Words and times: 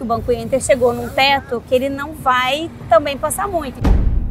que 0.00 0.02
o 0.02 0.06
Banco 0.06 0.32
Inter 0.32 0.62
chegou 0.62 0.94
num 0.94 1.10
teto 1.10 1.62
que 1.68 1.74
ele 1.74 1.90
não 1.90 2.14
vai 2.14 2.70
também 2.88 3.18
passar 3.18 3.46
muito. 3.46 3.78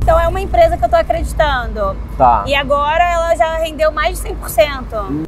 Então 0.01 0.19
é 0.19 0.27
uma 0.27 0.41
empresa 0.41 0.75
que 0.75 0.83
eu 0.83 0.87
estou 0.87 0.99
acreditando. 0.99 1.95
Tá. 2.17 2.43
E 2.47 2.55
agora 2.55 3.03
ela 3.03 3.35
já 3.35 3.55
rendeu 3.57 3.91
mais 3.91 4.19
de 4.19 4.29
100%. 4.29 5.27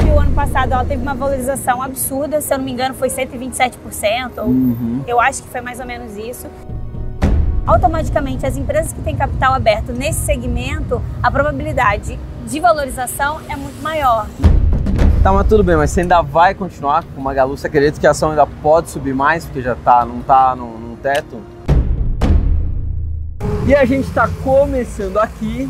E 0.00 0.10
o 0.10 0.18
ano 0.18 0.32
passado 0.32 0.72
ela 0.72 0.84
teve 0.86 1.02
uma 1.02 1.14
valorização 1.14 1.82
absurda, 1.82 2.40
se 2.40 2.52
eu 2.54 2.56
não 2.56 2.64
me 2.64 2.72
engano 2.72 2.94
foi 2.94 3.08
127%, 3.10 4.38
ou 4.38 4.44
Uhum. 4.46 5.02
eu 5.06 5.20
acho 5.20 5.42
que 5.42 5.48
foi 5.50 5.60
mais 5.60 5.78
ou 5.80 5.86
menos 5.86 6.16
isso. 6.16 6.46
Automaticamente, 7.66 8.46
as 8.46 8.56
empresas 8.56 8.92
que 8.92 9.00
têm 9.02 9.16
capital 9.16 9.52
aberto 9.52 9.92
nesse 9.92 10.20
segmento, 10.20 11.02
a 11.22 11.30
probabilidade 11.30 12.18
de 12.46 12.60
valorização 12.60 13.38
é 13.50 13.56
muito 13.56 13.82
maior. 13.82 14.26
Tá, 15.24 15.32
mas 15.32 15.48
tudo 15.48 15.64
bem, 15.64 15.74
mas 15.74 15.90
você 15.90 16.02
ainda 16.02 16.20
vai 16.20 16.54
continuar 16.54 17.02
com 17.02 17.18
uma 17.18 17.30
Magalu? 17.30 17.56
Você 17.56 17.66
acredita 17.66 17.98
que 17.98 18.06
a 18.06 18.10
ação 18.10 18.28
ainda 18.28 18.46
pode 18.46 18.90
subir 18.90 19.14
mais, 19.14 19.46
porque 19.46 19.62
já 19.62 19.74
tá, 19.74 20.04
não 20.04 20.20
tá 20.20 20.54
no, 20.54 20.78
no 20.78 20.96
teto? 20.98 21.40
E 23.66 23.74
a 23.74 23.86
gente 23.86 24.06
está 24.06 24.28
começando 24.42 25.16
aqui 25.16 25.66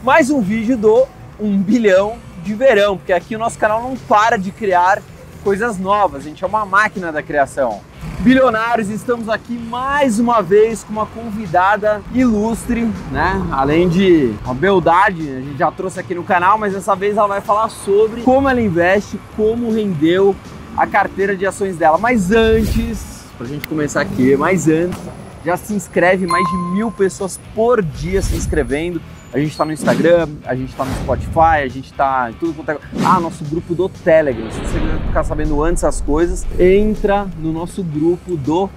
mais 0.00 0.30
um 0.30 0.40
vídeo 0.40 0.76
do 0.76 1.08
1 1.40 1.62
bilhão 1.62 2.18
de 2.44 2.54
verão, 2.54 2.96
porque 2.96 3.12
aqui 3.12 3.34
o 3.34 3.38
nosso 3.40 3.58
canal 3.58 3.82
não 3.82 3.96
para 3.96 4.36
de 4.36 4.52
criar 4.52 5.02
coisas 5.44 5.78
novas, 5.78 6.22
a 6.22 6.28
gente 6.28 6.42
é 6.42 6.46
uma 6.46 6.64
máquina 6.64 7.12
da 7.12 7.22
criação. 7.22 7.82
Bilionários, 8.20 8.88
estamos 8.88 9.28
aqui 9.28 9.52
mais 9.52 10.18
uma 10.18 10.40
vez 10.40 10.82
com 10.82 10.90
uma 10.90 11.04
convidada 11.04 12.00
ilustre, 12.14 12.90
né? 13.12 13.46
Além 13.52 13.86
de 13.86 14.34
uma 14.42 14.54
beldade, 14.54 15.20
a 15.20 15.40
gente 15.42 15.58
já 15.58 15.70
trouxe 15.70 16.00
aqui 16.00 16.14
no 16.14 16.24
canal, 16.24 16.56
mas 16.56 16.72
dessa 16.72 16.96
vez 16.96 17.18
ela 17.18 17.28
vai 17.28 17.42
falar 17.42 17.68
sobre 17.68 18.22
como 18.22 18.48
ela 18.48 18.60
investe, 18.60 19.20
como 19.36 19.70
rendeu 19.70 20.34
a 20.74 20.86
carteira 20.86 21.36
de 21.36 21.46
ações 21.46 21.76
dela. 21.76 21.98
Mas 21.98 22.30
antes, 22.32 23.26
pra 23.36 23.46
gente 23.46 23.68
começar 23.68 24.00
aqui, 24.00 24.34
mas 24.38 24.66
antes, 24.66 24.98
já 25.44 25.58
se 25.58 25.74
inscreve, 25.74 26.26
mais 26.26 26.48
de 26.48 26.56
mil 26.72 26.90
pessoas 26.90 27.38
por 27.54 27.82
dia 27.82 28.22
se 28.22 28.34
inscrevendo. 28.34 28.98
A 29.34 29.38
gente 29.40 29.50
está 29.50 29.64
no 29.64 29.72
Instagram, 29.72 30.28
a 30.44 30.54
gente 30.54 30.70
está 30.70 30.84
no 30.84 30.94
Spotify, 30.94 31.64
a 31.64 31.68
gente 31.68 31.86
está 31.90 32.30
em 32.30 32.34
tudo 32.34 32.54
quanto 32.54 32.70
é. 32.70 32.78
Ah, 33.04 33.18
nosso 33.18 33.44
grupo 33.44 33.74
do 33.74 33.88
Telegram. 33.88 34.48
Se 34.48 34.60
você 34.60 34.78
quiser 34.78 35.06
ficar 35.08 35.24
sabendo 35.24 35.60
antes 35.60 35.82
as 35.82 36.00
coisas, 36.00 36.46
entra 36.56 37.26
no 37.40 37.52
nosso 37.52 37.82
grupo 37.82 38.36
do 38.36 38.70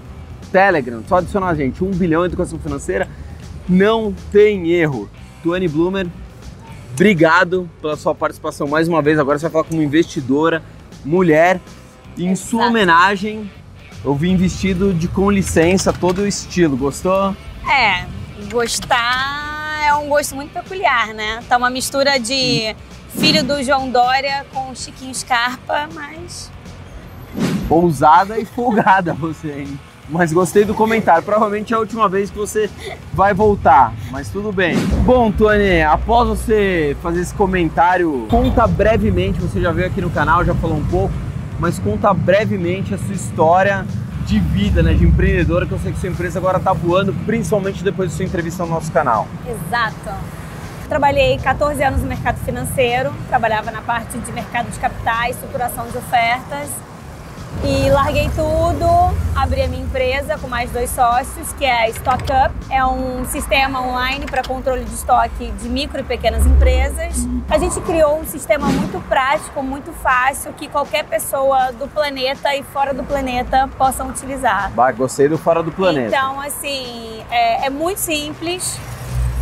Telegram. 0.51 1.03
Só 1.07 1.17
adicionar 1.17 1.49
a 1.49 1.53
gente, 1.53 1.83
1 1.83 1.91
bilhão 1.91 2.21
de 2.21 2.29
educação 2.29 2.57
financeira. 2.57 3.07
Não 3.69 4.11
tem 4.31 4.71
erro. 4.71 5.07
Tuane 5.43 5.67
Bloomer, 5.67 6.07
obrigado 6.91 7.69
pela 7.79 7.95
sua 7.95 8.15
participação 8.15 8.67
mais 8.67 8.87
uma 8.87 8.99
vez. 8.99 9.19
Agora 9.19 9.37
você 9.37 9.43
vai 9.43 9.51
falar 9.51 9.63
como 9.65 9.79
investidora, 9.83 10.63
mulher. 11.05 11.61
Em 12.17 12.35
sua 12.35 12.61
Exato. 12.61 12.69
homenagem, 12.71 13.51
eu 14.03 14.15
vim 14.15 14.35
vestido 14.35 14.91
de 14.91 15.07
com 15.07 15.29
licença, 15.29 15.93
todo 15.93 16.23
o 16.23 16.27
estilo. 16.27 16.75
Gostou? 16.75 17.35
É, 17.69 18.07
gostar 18.49 19.46
um 19.97 20.09
gosto 20.09 20.35
muito 20.35 20.51
peculiar, 20.51 21.13
né? 21.13 21.43
Tá 21.47 21.57
uma 21.57 21.69
mistura 21.69 22.19
de 22.19 22.75
filho 23.09 23.43
do 23.43 23.61
João 23.63 23.89
Dória 23.89 24.45
com 24.53 24.73
Chiquinho 24.75 25.13
Scarpa, 25.13 25.87
mas 25.93 26.51
ousada 27.69 28.39
e 28.39 28.45
folgada 28.45 29.13
você, 29.13 29.61
hein? 29.61 29.79
Mas 30.09 30.31
gostei 30.31 30.63
do 30.63 30.73
comentário. 30.73 31.21
Provavelmente 31.21 31.73
é 31.73 31.75
a 31.75 31.79
última 31.79 32.07
vez 32.07 32.29
que 32.29 32.37
você 32.37 32.69
vai 33.13 33.33
voltar, 33.33 33.93
mas 34.09 34.29
tudo 34.29 34.53
bem. 34.53 34.77
Bom, 35.05 35.31
Tony, 35.31 35.81
após 35.81 36.29
você 36.29 36.95
fazer 37.01 37.21
esse 37.21 37.33
comentário, 37.33 38.25
conta 38.29 38.65
brevemente, 38.65 39.39
você 39.39 39.59
já 39.59 39.71
veio 39.71 39.87
aqui 39.87 39.99
no 39.99 40.09
canal, 40.09 40.45
já 40.45 40.55
falou 40.55 40.77
um 40.77 40.85
pouco, 40.85 41.13
mas 41.59 41.77
conta 41.77 42.13
brevemente 42.13 42.93
a 42.93 42.97
sua 42.97 43.13
história 43.13 43.85
de 44.27 44.39
vida, 44.39 44.83
né, 44.83 44.93
de 44.93 45.05
empreendedora, 45.05 45.65
que 45.65 45.71
eu 45.71 45.79
sei 45.79 45.93
que 45.93 45.99
sua 45.99 46.09
empresa 46.09 46.37
agora 46.37 46.59
tá 46.59 46.73
voando, 46.73 47.13
principalmente 47.25 47.81
depois 47.81 48.11
da 48.11 48.17
sua 48.17 48.25
entrevista 48.25 48.63
no 48.65 48.71
nosso 48.71 48.91
canal. 48.91 49.25
exato. 49.47 50.37
Trabalhei 50.89 51.37
14 51.37 51.81
anos 51.83 52.01
no 52.01 52.07
mercado 52.07 52.37
financeiro, 52.45 53.13
trabalhava 53.27 53.71
na 53.71 53.81
parte 53.81 54.17
de 54.17 54.31
mercado 54.31 54.69
de 54.69 54.77
capitais, 54.79 55.35
estruturação 55.35 55.87
de 55.87 55.97
ofertas. 55.97 56.69
E 57.63 57.89
larguei 57.89 58.29
tudo, 58.29 58.87
abri 59.35 59.61
a 59.61 59.67
minha 59.67 59.83
empresa 59.83 60.37
com 60.37 60.47
mais 60.47 60.71
dois 60.71 60.89
sócios, 60.89 61.51
que 61.53 61.65
é 61.65 61.85
a 61.85 61.89
Stock 61.89 62.23
Up. 62.23 62.53
É 62.69 62.85
um 62.85 63.25
sistema 63.25 63.81
online 63.81 64.25
para 64.25 64.43
controle 64.43 64.83
de 64.85 64.93
estoque 64.93 65.51
de 65.51 65.67
micro 65.67 65.99
e 65.99 66.03
pequenas 66.03 66.45
empresas. 66.45 67.15
A 67.49 67.57
gente 67.57 67.79
criou 67.81 68.19
um 68.19 68.25
sistema 68.25 68.67
muito 68.67 68.99
prático, 69.07 69.61
muito 69.63 69.91
fácil, 69.93 70.53
que 70.53 70.67
qualquer 70.67 71.05
pessoa 71.05 71.71
do 71.71 71.87
planeta 71.87 72.55
e 72.55 72.63
fora 72.63 72.93
do 72.93 73.03
planeta 73.03 73.69
possam 73.77 74.09
utilizar. 74.09 74.71
Bah, 74.71 74.91
gostei 74.91 75.27
do 75.27 75.37
Fora 75.37 75.63
do 75.63 75.71
Planeta. 75.71 76.15
Então, 76.15 76.39
assim, 76.41 77.23
é, 77.29 77.65
é 77.65 77.69
muito 77.69 77.99
simples 77.99 78.77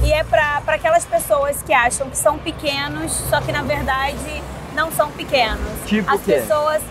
e 0.03 0.11
é 0.11 0.23
para 0.23 0.61
aquelas 0.67 1.05
pessoas 1.05 1.61
que 1.63 1.73
acham 1.73 2.09
que 2.09 2.17
são 2.17 2.37
pequenos, 2.37 3.11
só 3.11 3.41
que 3.41 3.51
na 3.51 3.63
verdade 3.63 4.41
não 4.75 4.91
são 4.91 5.09
pequenos. 5.11 5.59
Tipo 5.85 6.11
As 6.11 6.21
pessoas, 6.21 6.81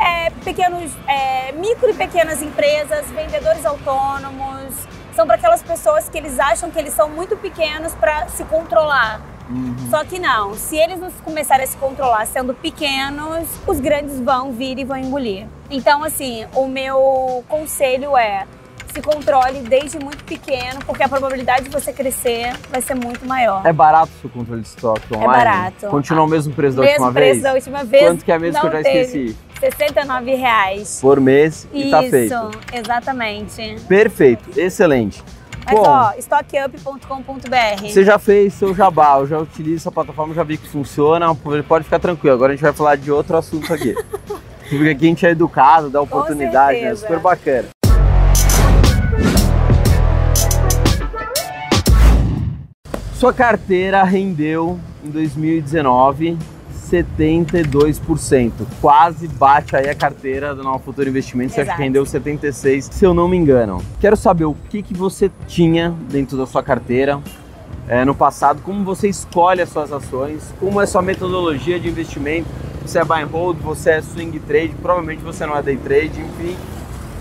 é, 0.00 0.30
pequenos, 0.44 0.92
é, 1.06 1.52
micro 1.52 1.90
e 1.90 1.94
pequenas 1.94 2.42
empresas, 2.42 3.06
vendedores 3.10 3.64
autônomos, 3.64 4.74
são 5.14 5.26
para 5.26 5.36
aquelas 5.36 5.62
pessoas 5.62 6.08
que 6.08 6.18
eles 6.18 6.38
acham 6.38 6.70
que 6.70 6.78
eles 6.78 6.92
são 6.92 7.08
muito 7.08 7.36
pequenos 7.36 7.94
para 7.94 8.28
se 8.28 8.44
controlar. 8.44 9.20
Uhum. 9.48 9.74
Só 9.88 10.04
que 10.04 10.18
não, 10.18 10.54
se 10.54 10.76
eles 10.76 10.98
não 10.98 11.10
começarem 11.24 11.64
a 11.64 11.66
se 11.66 11.76
controlar 11.76 12.26
sendo 12.26 12.52
pequenos, 12.52 13.48
os 13.66 13.80
grandes 13.80 14.20
vão 14.20 14.52
vir 14.52 14.78
e 14.78 14.84
vão 14.84 14.96
engolir. 14.96 15.46
Então, 15.70 16.02
assim, 16.04 16.46
o 16.54 16.66
meu 16.66 17.44
conselho 17.48 18.16
é 18.16 18.46
se 18.92 19.02
controle 19.02 19.60
desde 19.60 19.98
muito 19.98 20.24
pequeno, 20.24 20.80
porque 20.86 21.02
a 21.02 21.08
probabilidade 21.08 21.64
de 21.64 21.70
você 21.70 21.92
crescer 21.92 22.54
vai 22.70 22.80
ser 22.80 22.94
muito 22.94 23.26
maior. 23.26 23.64
É 23.64 23.72
barato 23.72 24.10
o 24.16 24.20
seu 24.22 24.30
controle 24.30 24.62
de 24.62 24.68
estoque 24.68 25.14
online? 25.14 25.32
barato. 25.32 25.86
Continua 25.88 26.24
o 26.24 26.26
mesmo 26.26 26.54
preço 26.54 26.76
da 26.76 26.82
Mesmo 26.82 27.04
última 27.04 27.12
preço 27.12 27.32
vez? 27.32 27.42
da 27.42 27.52
última 27.52 27.84
vez. 27.84 28.04
Quanto 28.04 28.24
que 28.24 28.32
é 28.32 28.38
mesmo 28.38 28.60
que 28.60 28.66
eu 28.66 28.72
já 28.72 28.82
teve. 28.82 29.00
esqueci? 29.00 29.45
69 29.58 30.34
reais. 30.34 30.98
Por 31.00 31.20
mês 31.20 31.66
e 31.72 31.82
Isso, 31.82 31.90
tá 31.90 32.02
feito. 32.02 32.50
exatamente. 32.72 33.76
Perfeito, 33.88 34.58
excelente. 34.58 35.22
Mas 35.64 35.74
Bom, 35.74 35.84
ó, 35.84 36.12
stockup.com.br. 36.16 37.88
você 37.88 38.04
já 38.04 38.18
fez 38.20 38.54
seu 38.54 38.72
jabá, 38.72 39.18
eu 39.18 39.26
já 39.26 39.38
utilizo 39.38 39.76
essa 39.76 39.90
plataforma, 39.90 40.32
já 40.32 40.44
vi 40.44 40.56
que 40.56 40.68
funciona, 40.68 41.34
pode 41.66 41.84
ficar 41.84 41.98
tranquilo. 41.98 42.34
Agora 42.34 42.52
a 42.52 42.56
gente 42.56 42.62
vai 42.62 42.72
falar 42.72 42.96
de 42.96 43.10
outro 43.10 43.36
assunto 43.36 43.72
aqui. 43.74 43.94
Porque 44.68 44.88
aqui 44.90 45.06
a 45.06 45.08
gente 45.08 45.26
é 45.26 45.30
educado, 45.30 45.90
dá 45.90 46.00
oportunidade, 46.00 46.78
é 46.78 46.80
certeza. 46.80 47.00
super 47.00 47.18
bacana. 47.20 47.68
Sua 53.14 53.32
carteira 53.32 54.02
rendeu 54.04 54.78
em 55.04 55.10
2019 55.10 56.36
72%. 56.90 58.52
Quase 58.80 59.26
bate 59.28 59.76
aí 59.76 59.88
a 59.88 59.94
carteira 59.94 60.54
do 60.54 60.62
Nova 60.62 60.78
Futura 60.78 61.08
Investimentos, 61.08 61.54
você 61.54 61.62
acha 61.62 61.74
que 61.74 61.82
rendeu 61.82 62.04
76%, 62.04 62.92
se 62.92 63.04
eu 63.04 63.12
não 63.12 63.28
me 63.28 63.36
engano. 63.36 63.82
Quero 64.00 64.16
saber 64.16 64.44
o 64.44 64.54
que, 64.70 64.82
que 64.82 64.94
você 64.94 65.30
tinha 65.46 65.94
dentro 66.10 66.36
da 66.36 66.46
sua 66.46 66.62
carteira 66.62 67.20
é, 67.88 68.04
no 68.04 68.14
passado, 68.14 68.60
como 68.62 68.84
você 68.84 69.08
escolhe 69.08 69.62
as 69.62 69.68
suas 69.68 69.92
ações, 69.92 70.52
como 70.58 70.80
é 70.80 70.84
a 70.84 70.86
sua 70.86 71.02
metodologia 71.02 71.78
de 71.78 71.88
investimento, 71.88 72.48
você 72.84 72.98
é 72.98 73.04
buy 73.04 73.22
and 73.22 73.26
hold, 73.26 73.58
você 73.58 73.90
é 73.90 74.02
swing 74.02 74.38
trade, 74.40 74.74
provavelmente 74.80 75.22
você 75.22 75.44
não 75.46 75.56
é 75.56 75.62
day 75.62 75.76
trade, 75.76 76.20
enfim. 76.20 76.56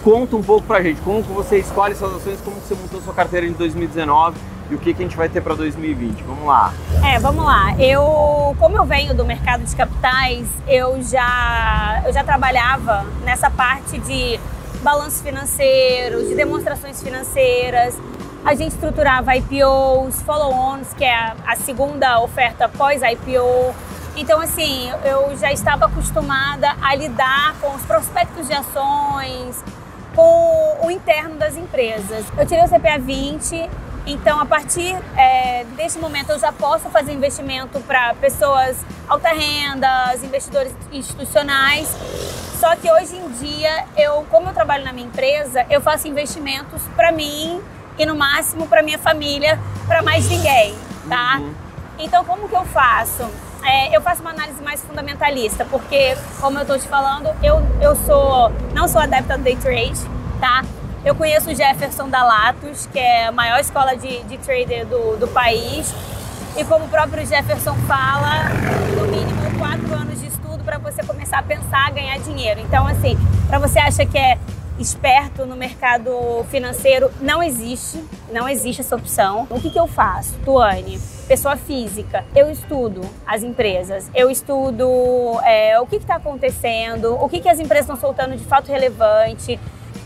Conta 0.04 0.36
um 0.36 0.44
pouco 0.44 0.68
pra 0.68 0.82
gente, 0.82 1.02
como 1.02 1.24
que 1.24 1.32
você 1.32 1.58
escolhe 1.58 1.96
suas 1.96 2.16
ações, 2.16 2.40
como 2.42 2.58
você 2.58 2.76
montou 2.76 3.02
sua 3.02 3.14
carteira 3.14 3.48
em 3.48 3.52
2019 3.52 4.38
e 4.70 4.76
o 4.76 4.80
que, 4.80 4.94
que 4.94 5.04
a 5.04 5.06
gente 5.06 5.18
vai 5.18 5.30
ter 5.30 5.42
para 5.42 5.56
2020. 5.56 6.24
Vamos 6.24 6.46
lá. 6.46 6.74
É, 7.04 7.20
vamos 7.20 7.46
lá. 7.46 7.76
Eu, 7.80 8.56
como 8.60 8.78
eu 8.78 8.86
venho 8.86 9.14
do 9.14 9.26
mercado 9.26 9.64
de 9.64 9.76
capitais, 9.76 10.48
eu 10.68 11.02
já, 11.04 12.02
eu 12.06 12.14
já 12.14 12.24
trabalhava 12.24 13.06
nessa 13.24 13.50
parte 13.50 14.00
de 14.00 14.40
balanço 14.82 15.24
financeiro, 15.24 16.28
de 16.28 16.36
demonstrações 16.36 17.02
financeiras. 17.02 17.98
A 18.44 18.54
gente 18.54 18.74
estruturava 18.74 19.36
IPOs, 19.36 20.22
follow-ons, 20.22 20.94
que 20.94 21.04
é 21.04 21.16
a, 21.16 21.36
a 21.48 21.56
segunda 21.56 22.20
oferta 22.22 22.70
pós-IPO. 22.70 23.76
Então, 24.16 24.40
assim, 24.40 24.90
eu 25.04 25.36
já 25.38 25.52
estava 25.52 25.86
acostumada 25.88 26.76
a 26.82 26.96
lidar 26.96 27.56
com 27.60 27.76
os 27.76 27.82
prospectos 27.82 28.48
de 28.48 28.54
ações, 28.54 29.64
com 30.16 30.78
o 30.86 30.92
interno 30.92 31.36
das 31.36 31.58
empresas. 31.58 32.26
Eu 32.38 32.46
tirei 32.46 32.64
o 32.64 32.70
CPA 32.70 32.98
20, 32.98 33.70
então 34.06 34.40
a 34.40 34.46
partir 34.46 34.96
é, 35.18 35.66
deste 35.76 36.00
momento 36.00 36.32
eu 36.32 36.40
já 36.40 36.52
posso 36.52 36.90
fazer 36.90 37.12
investimento 37.14 37.80
para 37.82 38.14
pessoas 38.16 38.78
alta 39.08 39.30
renda, 39.30 40.16
investidores 40.24 40.74
institucionais. 40.92 41.88
Só 42.60 42.76
que 42.76 42.90
hoje 42.90 43.18
em 43.18 43.30
dia, 43.32 43.86
eu, 43.98 44.26
como 44.30 44.50
eu 44.50 44.54
trabalho 44.54 44.86
na 44.86 44.94
minha 44.94 45.08
empresa, 45.08 45.66
eu 45.70 45.82
faço 45.82 46.08
investimentos 46.08 46.82
para 46.96 47.12
mim 47.12 47.62
e 47.98 48.06
no 48.06 48.16
máximo 48.16 48.68
para 48.68 48.82
minha 48.82 48.98
família, 48.98 49.60
para 49.88 50.02
mais 50.02 50.28
ninguém, 50.30 50.76
tá? 51.08 51.38
Uhum. 51.40 51.54
Então, 52.00 52.24
como 52.26 52.48
que 52.48 52.56
eu 52.56 52.66
faço? 52.66 53.24
É, 53.64 53.96
eu 53.96 54.02
faço 54.02 54.22
uma 54.22 54.32
análise 54.32 54.62
mais 54.62 54.82
fundamentalista, 54.82 55.66
porque, 55.66 56.16
como 56.40 56.58
eu 56.58 56.62
estou 56.62 56.78
te 56.78 56.88
falando, 56.88 57.30
eu, 57.42 57.62
eu 57.82 57.96
sou 57.96 58.52
não 58.74 58.88
sou 58.88 59.02
adepta 59.02 59.38
do 59.38 59.44
day 59.44 59.56
trade, 59.56 60.00
tá? 60.40 60.64
Eu 61.06 61.14
conheço 61.14 61.52
o 61.52 61.56
Jefferson 61.56 62.10
da 62.10 62.24
Latos, 62.24 62.88
que 62.88 62.98
é 62.98 63.28
a 63.28 63.32
maior 63.32 63.60
escola 63.60 63.96
de, 63.96 64.24
de 64.24 64.40
trader 64.40 64.88
do, 64.88 65.16
do 65.18 65.28
país. 65.28 65.94
E 66.58 66.64
como 66.64 66.86
o 66.86 66.88
próprio 66.88 67.24
Jefferson 67.24 67.76
fala, 67.88 68.50
no 68.98 69.06
mínimo 69.06 69.60
quatro 69.60 69.94
anos 69.94 70.20
de 70.20 70.26
estudo 70.26 70.64
para 70.64 70.80
você 70.80 71.04
começar 71.04 71.38
a 71.38 71.44
pensar 71.44 71.92
ganhar 71.92 72.18
dinheiro. 72.18 72.60
Então, 72.60 72.88
assim, 72.88 73.16
para 73.48 73.60
você 73.60 73.78
acha 73.78 74.04
que 74.04 74.18
é 74.18 74.40
esperto 74.80 75.46
no 75.46 75.56
mercado 75.56 76.44
financeiro, 76.50 77.12
não 77.22 77.44
existe, 77.44 78.04
não 78.32 78.50
existe 78.50 78.82
essa 78.82 78.96
opção. 78.96 79.46
O 79.52 79.62
que, 79.62 79.70
que 79.70 79.80
eu 79.80 79.86
faço, 79.86 80.34
Tuane? 80.44 81.00
Pessoa 81.28 81.56
física, 81.56 82.26
eu 82.36 82.50
estudo 82.50 83.02
as 83.28 83.44
empresas, 83.44 84.10
eu 84.14 84.30
estudo 84.30 85.40
é, 85.44 85.80
o 85.80 85.86
que 85.86 85.98
está 85.98 86.16
acontecendo, 86.16 87.14
o 87.14 87.30
que, 87.30 87.40
que 87.40 87.50
as 87.50 87.60
empresas 87.60 87.86
estão 87.86 87.96
soltando 87.96 88.36
de 88.36 88.44
fato 88.44 88.72
relevante, 88.72 89.60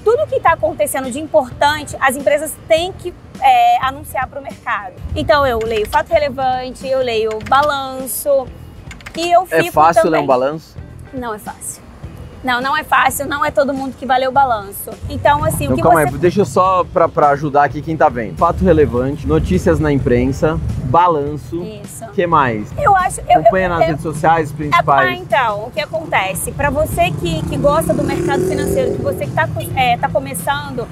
tudo 0.09 0.25
que 0.25 0.37
está 0.37 0.53
acontecendo 0.53 1.11
de 1.11 1.19
importante, 1.19 1.95
as 1.99 2.15
empresas 2.15 2.51
têm 2.67 2.91
que 2.91 3.13
é, 3.39 3.85
anunciar 3.85 4.27
para 4.27 4.39
o 4.39 4.43
mercado. 4.43 4.95
Então 5.15 5.45
eu 5.45 5.59
leio 5.59 5.87
fato 5.87 6.09
relevante, 6.09 6.87
eu 6.87 6.99
leio 6.99 7.37
balanço 7.47 8.47
e 9.15 9.31
eu 9.31 9.43
é 9.43 9.57
fico 9.57 9.67
É 9.67 9.71
fácil 9.71 10.01
também... 10.01 10.19
ler 10.19 10.23
um 10.23 10.27
balanço? 10.27 10.75
Não 11.13 11.31
é 11.31 11.37
fácil. 11.37 11.83
Não, 12.43 12.61
não 12.61 12.75
é 12.75 12.83
fácil, 12.83 13.27
não 13.27 13.43
é 13.43 13.51
todo 13.51 13.73
mundo 13.73 13.95
que 13.97 14.05
vai 14.05 14.19
ler 14.19 14.29
o 14.29 14.31
balanço. 14.31 14.89
Então, 15.09 15.43
assim, 15.43 15.65
então, 15.65 15.73
o 15.73 15.75
que 15.75 15.81
calma 15.81 16.01
você... 16.01 16.15
aí, 16.15 16.17
deixa 16.17 16.41
eu 16.41 16.45
só 16.45 16.85
para 16.85 17.29
ajudar 17.29 17.65
aqui 17.65 17.81
quem 17.81 17.97
tá 17.97 18.07
vendo. 18.07 18.37
Fato 18.37 18.63
relevante, 18.63 19.27
notícias 19.27 19.79
na 19.79 19.91
imprensa, 19.91 20.59
balanço. 20.85 21.61
Isso. 21.63 22.05
O 22.05 22.11
que 22.11 22.25
mais? 22.25 22.71
Eu 22.77 22.95
acho... 22.95 23.19
Eu, 23.21 23.41
Acompanha 23.41 23.65
eu, 23.65 23.69
nas 23.69 23.81
eu, 23.81 23.87
redes 23.87 24.03
sociais 24.03 24.51
Ah, 24.51 24.55
principais. 24.55 25.19
então, 25.19 25.65
o 25.65 25.71
que 25.71 25.81
acontece? 25.81 26.51
Para 26.53 26.69
você 26.69 27.11
que, 27.11 27.41
que 27.43 27.57
gosta 27.57 27.93
do 27.93 28.03
mercado 28.03 28.41
financeiro, 28.47 28.95
que 28.95 29.01
você 29.01 29.25
que 29.25 29.31
está 29.31 29.47
é, 29.75 29.97
tá 29.97 30.07
começando, 30.07 30.87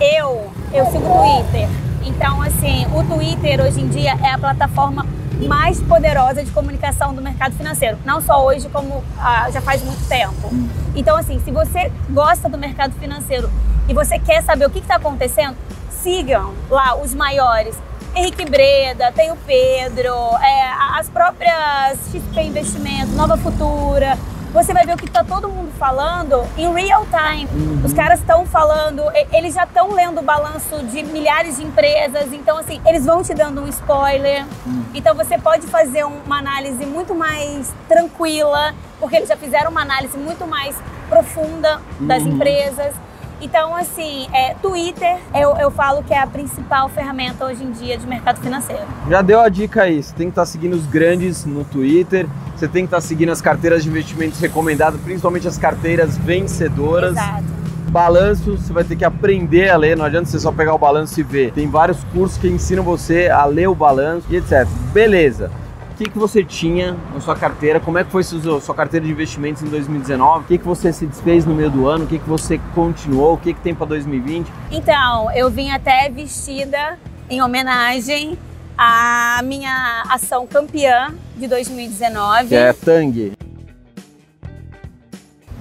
eu, 0.00 0.50
eu 0.72 0.86
sigo 0.86 1.04
o 1.04 1.42
Twitter. 1.42 1.85
Então, 2.06 2.40
assim, 2.40 2.86
o 2.94 3.02
Twitter 3.02 3.60
hoje 3.60 3.80
em 3.80 3.88
dia 3.88 4.16
é 4.22 4.32
a 4.32 4.38
plataforma 4.38 5.04
mais 5.48 5.82
poderosa 5.82 6.42
de 6.44 6.50
comunicação 6.52 7.12
do 7.12 7.20
mercado 7.20 7.54
financeiro. 7.56 7.98
Não 8.04 8.20
só 8.20 8.44
hoje, 8.46 8.68
como 8.68 9.02
ah, 9.18 9.50
já 9.50 9.60
faz 9.60 9.82
muito 9.82 10.06
tempo. 10.08 10.50
Então, 10.94 11.16
assim, 11.16 11.40
se 11.40 11.50
você 11.50 11.92
gosta 12.10 12.48
do 12.48 12.56
mercado 12.56 12.94
financeiro 12.94 13.50
e 13.88 13.92
você 13.92 14.18
quer 14.20 14.42
saber 14.42 14.66
o 14.66 14.70
que 14.70 14.78
está 14.78 14.96
acontecendo, 14.96 15.56
sigam 15.90 16.54
lá 16.70 16.96
os 16.96 17.12
maiores. 17.12 17.76
Henrique 18.14 18.48
Breda, 18.48 19.12
tem 19.12 19.30
o 19.32 19.36
Pedro, 19.36 20.14
é, 20.40 20.70
as 20.98 21.08
próprias 21.10 21.98
XP 22.10 22.40
Investimentos, 22.40 23.14
Nova 23.14 23.36
Futura. 23.36 24.16
Você 24.56 24.72
vai 24.72 24.86
ver 24.86 24.94
o 24.94 24.96
que 24.96 25.04
está 25.04 25.22
todo 25.22 25.50
mundo 25.50 25.70
falando 25.78 26.42
em 26.56 26.72
real 26.72 27.06
time. 27.10 27.46
Uhum. 27.52 27.82
Os 27.84 27.92
caras 27.92 28.20
estão 28.20 28.46
falando, 28.46 29.02
eles 29.30 29.52
já 29.52 29.64
estão 29.64 29.92
lendo 29.92 30.20
o 30.20 30.22
balanço 30.22 30.82
de 30.84 31.02
milhares 31.02 31.58
de 31.58 31.62
empresas, 31.64 32.32
então 32.32 32.56
assim, 32.56 32.80
eles 32.86 33.04
vão 33.04 33.22
te 33.22 33.34
dando 33.34 33.60
um 33.60 33.68
spoiler. 33.68 34.46
Uhum. 34.64 34.82
Então 34.94 35.14
você 35.14 35.36
pode 35.36 35.66
fazer 35.66 36.04
uma 36.06 36.38
análise 36.38 36.86
muito 36.86 37.14
mais 37.14 37.70
tranquila, 37.86 38.72
porque 38.98 39.16
eles 39.16 39.28
já 39.28 39.36
fizeram 39.36 39.70
uma 39.70 39.82
análise 39.82 40.16
muito 40.16 40.46
mais 40.46 40.74
profunda 41.10 41.78
das 42.00 42.22
Uhum. 42.22 42.30
empresas. 42.30 42.94
Então, 43.42 43.76
assim, 43.76 44.26
é, 44.32 44.54
Twitter, 44.54 45.18
eu, 45.34 45.54
eu 45.58 45.70
falo 45.70 46.02
que 46.02 46.14
é 46.14 46.18
a 46.18 46.26
principal 46.26 46.88
ferramenta 46.88 47.44
hoje 47.44 47.62
em 47.62 47.70
dia 47.72 47.98
de 47.98 48.06
mercado 48.06 48.40
financeiro. 48.40 48.84
Já 49.10 49.20
deu 49.20 49.38
a 49.42 49.50
dica 49.50 49.82
aí, 49.82 50.02
você 50.02 50.14
tem 50.14 50.28
que 50.28 50.32
estar 50.32 50.46
seguindo 50.46 50.72
os 50.72 50.86
grandes 50.86 51.44
no 51.44 51.62
Twitter, 51.62 52.26
você 52.58 52.66
tem 52.66 52.82
que 52.82 52.86
estar 52.86 53.00
seguindo 53.00 53.30
as 53.30 53.40
carteiras 53.40 53.82
de 53.82 53.90
investimentos 53.90 54.40
recomendadas, 54.40 55.00
principalmente 55.00 55.46
as 55.46 55.58
carteiras 55.58 56.16
vencedoras. 56.16 57.12
Exato. 57.12 57.44
Balanço, 57.90 58.56
você 58.56 58.72
vai 58.72 58.84
ter 58.84 58.96
que 58.96 59.04
aprender 59.04 59.68
a 59.68 59.76
ler, 59.76 59.96
não 59.96 60.04
adianta 60.04 60.26
você 60.26 60.38
só 60.38 60.50
pegar 60.50 60.74
o 60.74 60.78
balanço 60.78 61.18
e 61.20 61.22
ver. 61.22 61.52
Tem 61.52 61.68
vários 61.68 62.02
cursos 62.12 62.36
que 62.36 62.48
ensinam 62.48 62.82
você 62.82 63.28
a 63.28 63.44
ler 63.44 63.68
o 63.68 63.74
balanço 63.74 64.26
e 64.28 64.36
etc. 64.36 64.66
Beleza. 64.92 65.50
O 65.92 65.96
que, 65.96 66.10
que 66.10 66.18
você 66.18 66.44
tinha 66.44 66.94
na 67.14 67.20
sua 67.20 67.34
carteira? 67.34 67.80
Como 67.80 67.96
é 67.96 68.04
que 68.04 68.10
foi 68.10 68.22
sua, 68.22 68.60
sua 68.60 68.74
carteira 68.74 69.06
de 69.06 69.12
investimentos 69.12 69.62
em 69.62 69.66
2019? 69.66 70.40
O 70.40 70.46
que, 70.46 70.58
que 70.58 70.64
você 70.66 70.92
se 70.92 71.06
desfez 71.06 71.46
no 71.46 71.54
meio 71.54 71.70
do 71.70 71.88
ano? 71.88 72.04
O 72.04 72.06
que, 72.06 72.18
que 72.18 72.28
você 72.28 72.60
continuou? 72.74 73.34
O 73.34 73.38
que, 73.38 73.54
que 73.54 73.60
tem 73.60 73.74
para 73.74 73.86
2020? 73.86 74.46
Então, 74.70 75.30
eu 75.32 75.48
vim 75.48 75.70
até 75.70 76.10
vestida 76.10 76.98
em 77.30 77.40
homenagem 77.40 78.36
à 78.76 79.40
minha 79.42 80.04
ação 80.10 80.46
campeã 80.46 81.14
de 81.36 81.48
2019. 81.48 82.48
Que 82.48 82.54
é 82.54 82.72
Tang. 82.72 83.32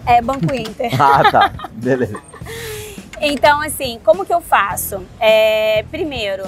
É 0.06 0.22
Banco 0.22 0.54
Inter. 0.54 0.92
Ah, 1.00 1.32
tá. 1.32 1.70
Beleza. 1.72 2.22
Então, 3.22 3.62
assim, 3.62 4.00
como 4.04 4.26
que 4.26 4.34
eu 4.34 4.42
faço? 4.42 5.04
É, 5.20 5.84
primeiro, 5.90 6.44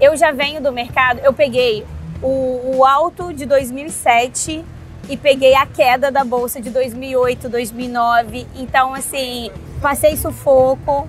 eu 0.00 0.16
já 0.16 0.30
venho 0.30 0.62
do 0.62 0.72
mercado, 0.72 1.18
eu 1.18 1.32
peguei 1.32 1.84
o, 2.22 2.76
o 2.76 2.84
alto 2.84 3.32
de 3.32 3.44
2007 3.44 4.64
e 5.08 5.16
peguei 5.16 5.54
a 5.54 5.66
queda 5.66 6.10
da 6.10 6.24
bolsa 6.24 6.60
de 6.60 6.70
2008, 6.70 7.48
2009. 7.48 8.46
Então, 8.56 8.94
assim, 8.94 9.50
passei 9.80 10.16
sufoco, 10.16 11.08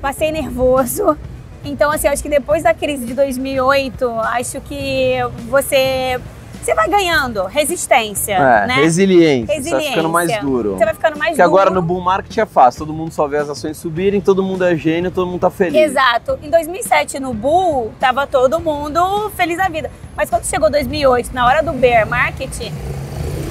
passei 0.00 0.32
nervoso. 0.32 1.16
Então, 1.64 1.90
assim, 1.90 2.08
acho 2.08 2.22
que 2.22 2.28
depois 2.28 2.62
da 2.62 2.74
crise 2.74 3.04
de 3.06 3.14
2008, 3.14 4.10
acho 4.20 4.60
que 4.62 5.16
você 5.48 6.20
você 6.60 6.74
vai 6.76 6.88
ganhando 6.88 7.44
resistência, 7.46 8.34
É, 8.34 8.66
né? 8.68 8.74
resiliência. 8.74 9.46
Você 9.46 9.46
vai 9.46 9.56
Resiliência. 9.56 9.90
ficando 9.90 10.08
mais 10.08 10.40
duro. 10.40 10.74
Você 10.78 10.84
vai 10.84 10.94
ficando 10.94 11.18
mais 11.18 11.30
Porque 11.30 11.42
duro. 11.42 11.54
agora 11.56 11.70
no 11.70 11.82
bull 11.82 12.00
market 12.00 12.38
é 12.38 12.46
fácil, 12.46 12.86
todo 12.86 12.92
mundo 12.92 13.10
só 13.12 13.26
vê 13.26 13.38
as 13.38 13.50
ações 13.50 13.76
subirem, 13.76 14.20
todo 14.20 14.44
mundo 14.44 14.64
é 14.64 14.76
gênio, 14.76 15.10
todo 15.10 15.26
mundo 15.26 15.40
tá 15.40 15.50
feliz. 15.50 15.74
Exato. 15.90 16.38
Em 16.40 16.48
2007, 16.48 17.18
no 17.18 17.34
Bull, 17.34 17.90
tava 17.98 18.28
todo 18.28 18.60
mundo 18.60 19.28
feliz 19.36 19.56
da 19.56 19.68
vida. 19.68 19.90
Mas 20.16 20.30
quando 20.30 20.44
chegou 20.44 20.70
2008, 20.70 21.34
na 21.34 21.44
hora 21.46 21.64
do 21.64 21.72
bear 21.72 22.06
market, 22.06 22.70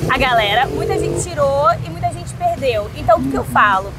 a 0.10 0.18
galera, 0.18 0.66
muita 0.68 0.98
gente 0.98 1.22
tirou 1.28 1.68
e 1.86 1.90
muita 1.90 2.14
gente 2.14 2.34
perdeu. 2.36 2.90
Então, 2.96 3.20
o 3.20 3.24
que 3.30 3.36
eu 3.36 3.44
falo? 3.44 3.92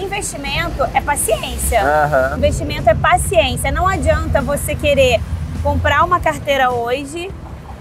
Investimento 0.00 0.82
é 0.94 1.00
paciência. 1.00 1.82
Aham. 1.82 2.38
Investimento 2.38 2.88
é 2.88 2.94
paciência. 2.94 3.70
Não 3.70 3.86
adianta 3.86 4.40
você 4.40 4.74
querer 4.74 5.20
comprar 5.62 6.04
uma 6.04 6.18
carteira 6.18 6.70
hoje 6.70 7.30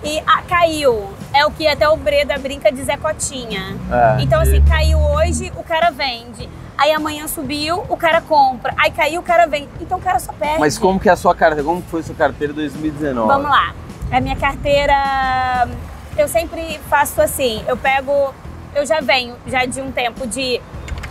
e 0.04 0.19
ah, 0.27 0.42
caiu. 0.48 1.10
É 1.33 1.45
o 1.45 1.51
que 1.51 1.68
até 1.68 1.88
o 1.88 1.95
Breda 1.95 2.38
brinca 2.38 2.71
de 2.71 2.83
Zé 2.83 2.98
Cotinha. 2.98 3.77
É, 3.92 4.21
então, 4.21 4.39
e- 4.39 4.44
assim, 4.44 4.62
caiu 4.66 5.00
hoje, 5.00 5.51
o 5.56 5.63
cara 5.63 5.89
vende. 5.92 6.50
Aí 6.77 6.92
amanhã 6.94 7.27
subiu, 7.27 7.83
o 7.89 7.98
cara 7.98 8.22
compra. 8.22 8.74
Aí 8.77 8.92
caiu, 8.92 9.22
o 9.22 9.24
cara 9.24 9.45
vende. 9.48 9.69
Então 9.81 9.98
o 9.98 10.01
cara 10.01 10.19
só 10.19 10.31
perde. 10.31 10.60
Mas 10.60 10.77
como 10.77 11.00
que 11.00 11.10
é 11.10 11.12
a 11.12 11.15
sua 11.15 11.36
carteira? 11.36 11.63
Como 11.63 11.82
foi 11.84 12.01
a 12.01 12.03
sua 12.03 12.15
carteira 12.15 12.53
2019? 12.53 13.27
Vamos 13.27 13.50
lá. 13.50 13.74
A 14.12 14.20
minha 14.22 14.36
carteira, 14.36 15.67
eu 16.17 16.27
sempre 16.27 16.79
faço 16.89 17.22
assim. 17.22 17.63
Eu 17.67 17.77
pego, 17.77 18.34
eu 18.74 18.86
já 18.86 19.01
venho 19.01 19.36
já 19.46 19.65
de 19.65 19.82
um 19.82 19.91
tempo 19.91 20.25
de 20.25 20.62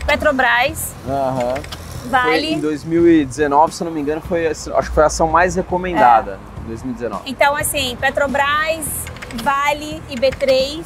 Petrobras, 0.08 0.94
Aham. 1.06 1.54
Foi 2.00 2.08
Vale. 2.08 2.54
em 2.54 2.60
2019, 2.60 3.74
se 3.74 3.82
eu 3.82 3.84
não 3.84 3.92
me 3.92 4.00
engano, 4.00 4.22
foi, 4.22 4.46
acho 4.46 4.70
que 4.70 4.94
foi 4.94 5.02
a 5.02 5.06
ação 5.06 5.28
mais 5.28 5.54
recomendada 5.54 6.38
em 6.64 6.68
2019. 6.68 7.24
Então, 7.26 7.54
assim, 7.54 7.94
Petrobras, 8.00 8.86
Vale 9.42 10.02
e 10.08 10.14
B3, 10.16 10.82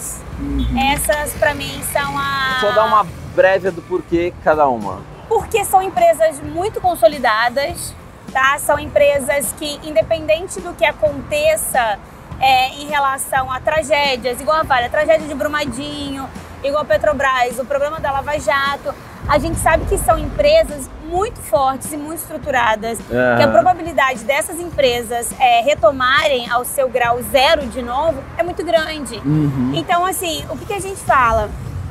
essas 0.93 1.35
pra 1.35 1.55
mim 1.55 1.81
são 1.93 2.19
a. 2.19 2.59
Só 2.61 2.73
dar 2.73 2.85
uma 2.87 3.07
breve 3.37 3.71
do 3.71 3.81
porquê 3.83 4.35
cada 4.43 4.67
uma. 4.67 5.01
Porque 5.29 5.65
são 5.65 5.81
empresas 5.81 6.41
muito 6.41 6.81
consolidadas, 6.81 7.95
tá? 8.33 8.59
São 8.59 8.77
empresas 8.77 9.55
que, 9.57 9.79
independente 9.89 10.61
do 10.61 10.75
que 10.75 10.85
aconteça 10.85 11.97
é, 12.41 12.71
em 12.71 12.89
relação 12.89 13.53
a 13.53 13.61
tragédias, 13.61 14.41
igual 14.41 14.59
a 14.59 14.63
Vale, 14.65 14.87
a 14.87 14.91
tragédia 14.91 15.29
de 15.29 15.35
Brumadinho, 15.35 16.29
igual 16.65 16.83
a 16.83 16.85
Petrobras, 16.85 17.57
o 17.61 17.65
problema 17.65 18.01
da 18.01 18.11
Lava 18.11 18.37
Jato, 18.41 18.93
a 19.33 19.39
gente 19.39 19.59
sabe 19.59 19.87
que 19.87 19.97
são 19.97 20.19
empresas 20.19 20.91
muito 21.09 21.41
fortes 21.41 21.91
e 21.91 21.97
muito 21.97 22.19
estruturadas, 22.21 22.99
que 22.99 23.43
a 23.43 23.49
probabilidade 23.49 24.25
dessas 24.25 24.61
empresas 24.61 25.33
é, 25.41 25.63
retomarem 25.63 26.51
ao 26.51 26.67
seu 26.67 26.87
grau 26.91 27.19
zero 27.31 27.67
de 27.67 27.81
novo 27.81 28.23
é 28.37 28.43
muito 28.43 28.63
grande. 28.63 29.17
Uhum. 29.25 29.73
Então, 29.75 30.05
assim, 30.05 30.45
o 30.51 30.57
que, 30.59 30.67
que 30.67 30.75
a 30.75 30.81
gente 30.81 31.01
fala? 31.01 31.49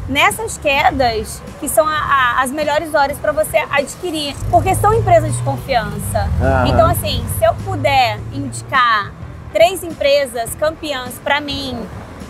Nessas 0.07 0.57
quedas, 0.59 1.41
que 1.59 1.67
são 1.67 1.87
a- 1.87 1.91
a- 2.37 2.41
as 2.43 2.51
melhores 2.51 2.93
horas 2.93 3.17
para 3.17 3.31
você 3.31 3.57
adquirir, 3.71 4.35
porque 4.51 4.75
são 4.75 4.93
empresas 4.93 5.35
de 5.35 5.41
confiança. 5.41 6.29
Aham. 6.39 6.67
Então, 6.67 6.87
assim, 6.87 7.25
se 7.39 7.43
eu 7.45 7.55
puder 7.65 8.19
indicar 8.33 9.11
três 9.51 9.83
empresas 9.83 10.53
campeãs 10.59 11.13
para 11.23 11.41
mim, 11.41 11.77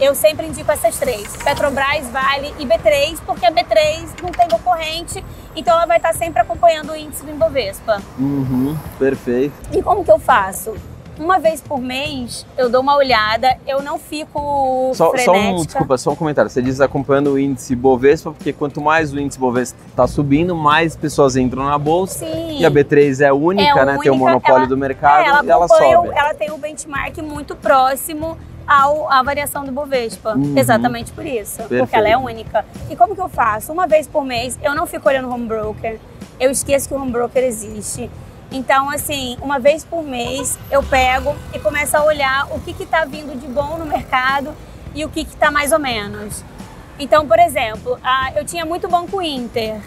eu 0.02 0.16
sempre 0.16 0.48
indico 0.48 0.72
essas 0.72 0.98
três: 0.98 1.36
Petrobras, 1.38 2.08
Vale 2.10 2.54
e 2.60 2.66
B3, 2.66 3.20
porque 3.26 3.46
a 3.46 3.52
B3 3.52 4.10
não 4.22 4.32
tem 4.32 4.50
concorrente, 4.50 5.24
então 5.56 5.74
ela 5.76 5.86
vai 5.86 5.98
estar 5.98 6.14
sempre 6.14 6.42
acompanhando 6.42 6.92
o 6.92 6.96
índice 6.96 7.24
do 7.24 7.32
Ibovespa. 7.32 8.02
Uhum. 8.18 8.76
Perfeito. 8.98 9.54
E 9.72 9.82
como 9.82 10.04
que 10.04 10.12
eu 10.12 10.20
faço? 10.20 10.74
uma 11.20 11.38
vez 11.38 11.62
por 11.62 11.80
mês 11.80 12.48
eu 12.58 12.68
dou 12.68 12.82
uma 12.82 12.96
olhada, 12.96 13.56
eu 13.68 13.80
não 13.84 14.00
fico 14.00 14.92
Só, 14.96 15.16
só 15.18 15.34
um, 15.34 15.64
desculpa, 15.64 15.96
só 15.96 16.12
um 16.12 16.16
comentário. 16.16 16.50
Você 16.50 16.64
diz 16.64 16.82
acompanhando 16.82 17.32
o 17.34 17.40
índice 17.40 17.76
Bovespa, 17.76 18.32
porque 18.32 18.52
quanto 18.52 18.82
mais 18.82 19.14
o 19.14 19.20
índice 19.20 19.38
Bovespa 19.38 19.78
está 19.88 20.08
subindo, 20.08 20.56
mais 20.56 20.96
pessoas 20.96 21.36
entram 21.36 21.66
na 21.66 21.78
bolsa. 21.78 22.26
Sim. 22.26 22.58
E 22.60 22.66
a 22.66 22.72
B3 22.72 23.22
é 23.22 23.32
única, 23.32 23.80
É 23.82 23.86
né? 23.86 24.00
Tem 24.02 24.12
o 24.12 24.16
monopólio 24.16 24.58
ela- 24.60 24.68
do 24.68 24.76
mercado 24.78 25.22
É, 25.24 25.28
ela, 25.28 25.46
e 25.46 25.50
ela 25.50 25.68
sobe. 25.68 26.10
ela 26.12 26.34
tem 26.34 26.50
o 26.50 26.58
benchmark 26.58 27.16
muito 27.20 27.56
próximo 27.56 28.36
ao, 28.72 29.12
à 29.12 29.22
variação 29.22 29.66
do 29.66 29.72
Bovespa. 29.72 30.34
Uhum. 30.34 30.58
Exatamente 30.58 31.12
por 31.12 31.26
isso. 31.26 31.58
Porque 31.58 31.76
Perfeito. 31.76 31.96
ela 31.96 32.10
é 32.10 32.18
única. 32.18 32.66
E 32.90 32.96
como 32.96 33.14
que 33.14 33.22
eu 33.22 33.28
faço? 33.28 33.74
Uma 33.74 33.86
vez 33.86 34.08
por 34.08 34.24
mês, 34.24 34.58
eu 34.64 34.74
não 34.74 34.88
fico 34.88 35.10
olhando 35.10 35.28
o 35.28 35.34
home 35.34 35.46
broker. 35.46 36.00
Eu 36.40 36.50
esqueço 36.50 36.88
que 36.88 36.94
o 36.94 36.98
home 36.98 37.12
broker 37.12 37.44
existe. 37.44 38.10
Então, 38.50 38.90
assim, 38.90 39.38
uma 39.42 39.60
vez 39.60 39.84
por 39.84 40.04
mês, 40.04 40.58
eu 40.70 40.82
pego 40.84 41.36
e 41.54 41.60
começo 41.60 41.98
a 41.98 42.04
olhar 42.04 42.48
o 42.52 42.60
que 42.62 42.72
está 42.82 43.04
vindo 43.04 43.38
de 43.38 43.48
bom 43.48 43.78
no 43.78 43.86
mercado 43.86 44.54
e 44.96 45.04
o 45.04 45.10
que 45.10 45.22
está 45.22 45.52
mais 45.52 45.74
ou 45.74 45.80
menos. 45.80 46.44
Então, 46.98 47.28
por 47.28 47.40
exemplo, 47.40 48.00
ah, 48.04 48.32
eu 48.36 48.46
tinha 48.46 48.66
muito 48.66 48.88
Banco 48.88 49.22
Inter. 49.22 49.82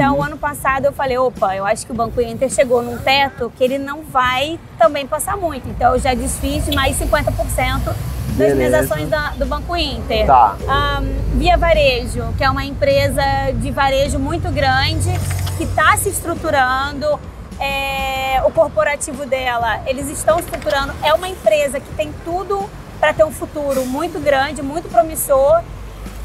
Então, 0.00 0.16
o 0.16 0.22
ano 0.22 0.38
passado 0.38 0.86
eu 0.86 0.92
falei, 0.94 1.18
opa, 1.18 1.54
eu 1.54 1.66
acho 1.66 1.84
que 1.84 1.92
o 1.92 1.94
Banco 1.94 2.22
Inter 2.22 2.48
chegou 2.48 2.80
num 2.80 2.96
teto 2.96 3.52
que 3.54 3.62
ele 3.62 3.76
não 3.76 4.00
vai 4.00 4.58
também 4.78 5.06
passar 5.06 5.36
muito. 5.36 5.68
Então, 5.68 5.92
eu 5.92 6.00
já 6.00 6.14
desfiz 6.14 6.64
de 6.64 6.74
mais 6.74 6.96
50% 6.98 7.94
das 8.34 8.54
minhas 8.54 8.72
ações 8.72 9.10
da- 9.10 9.32
do 9.32 9.44
Banco 9.44 9.76
Inter. 9.76 10.24
Tá. 10.26 10.56
Ahn, 10.66 11.04
Via 11.34 11.58
Varejo, 11.58 12.32
que 12.38 12.42
é 12.42 12.48
uma 12.48 12.64
empresa 12.64 13.22
de 13.56 13.70
varejo 13.70 14.18
muito 14.18 14.50
grande, 14.50 15.10
que 15.58 15.64
está 15.64 15.94
se 15.98 16.08
estruturando. 16.08 17.20
É, 17.60 18.40
o 18.46 18.50
corporativo 18.50 19.26
dela, 19.26 19.82
eles 19.86 20.08
estão 20.08 20.38
estruturando. 20.38 20.94
É 21.02 21.12
uma 21.12 21.28
empresa 21.28 21.78
que 21.78 21.92
tem 21.94 22.10
tudo 22.24 22.70
para 22.98 23.12
ter 23.12 23.24
um 23.24 23.30
futuro 23.30 23.84
muito 23.84 24.18
grande, 24.18 24.62
muito 24.62 24.88
promissor. 24.88 25.60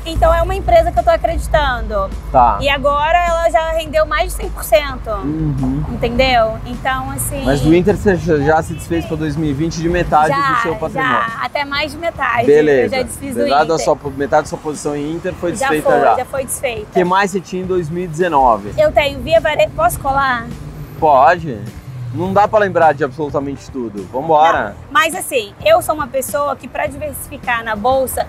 Então 0.05 0.33
é 0.33 0.41
uma 0.41 0.53
empresa 0.55 0.91
que 0.91 0.97
eu 0.97 1.01
estou 1.01 1.13
acreditando. 1.13 2.09
Tá. 2.31 2.57
E 2.61 2.69
agora 2.69 3.17
ela 3.17 3.49
já 3.49 3.71
rendeu 3.71 4.05
mais 4.05 4.35
de 4.35 4.43
100%. 4.43 5.07
Uhum. 5.23 5.83
Entendeu? 5.91 6.57
Então, 6.65 7.09
assim. 7.11 7.43
Mas 7.43 7.61
do 7.61 7.73
Inter 7.73 7.97
você 7.97 8.15
já 8.15 8.37
já 8.37 8.61
se 8.61 8.73
desfez 8.73 9.05
para 9.05 9.17
2020 9.17 9.75
de 9.77 9.89
metade 9.89 10.29
já, 10.29 10.53
do 10.53 10.61
seu 10.61 10.75
patrimônio. 10.75 11.11
já, 11.11 11.45
até 11.45 11.65
mais 11.65 11.91
de 11.91 11.97
metade. 11.97 12.45
Beleza. 12.45 12.95
Eu 12.95 12.99
já 12.99 13.03
desfiz 13.03 13.35
do 13.35 13.41
Apesar 13.41 13.57
da 13.57 13.73
Inter. 13.73 13.79
sua, 13.79 13.97
metade 14.15 14.43
da 14.43 14.49
sua 14.49 14.57
posição 14.59 14.95
em 14.95 15.13
Inter 15.13 15.33
foi 15.33 15.55
já 15.55 15.69
desfeita 15.69 15.89
foi, 15.89 15.99
já. 16.01 16.15
já 16.15 16.25
foi 16.25 16.45
desfeita. 16.45 16.87
O 16.91 16.93
que 16.93 17.03
mais 17.03 17.31
você 17.31 17.41
tinha 17.41 17.63
em 17.63 17.65
2019? 17.65 18.73
Eu 18.77 18.91
tenho 18.91 19.19
Via 19.21 19.41
Varejo. 19.41 19.71
Posso 19.75 19.99
colar? 19.99 20.45
Pode. 20.99 21.59
Não 22.13 22.31
dá 22.31 22.47
para 22.47 22.59
lembrar 22.59 22.93
de 22.93 23.03
absolutamente 23.03 23.69
tudo. 23.69 24.07
Vambora. 24.11 24.69
Não, 24.69 24.75
Mas 24.89 25.13
assim, 25.13 25.53
eu 25.65 25.81
sou 25.81 25.93
uma 25.93 26.07
pessoa 26.07 26.55
que 26.55 26.67
para 26.67 26.87
diversificar 26.87 27.63
na 27.63 27.75
bolsa, 27.75 28.25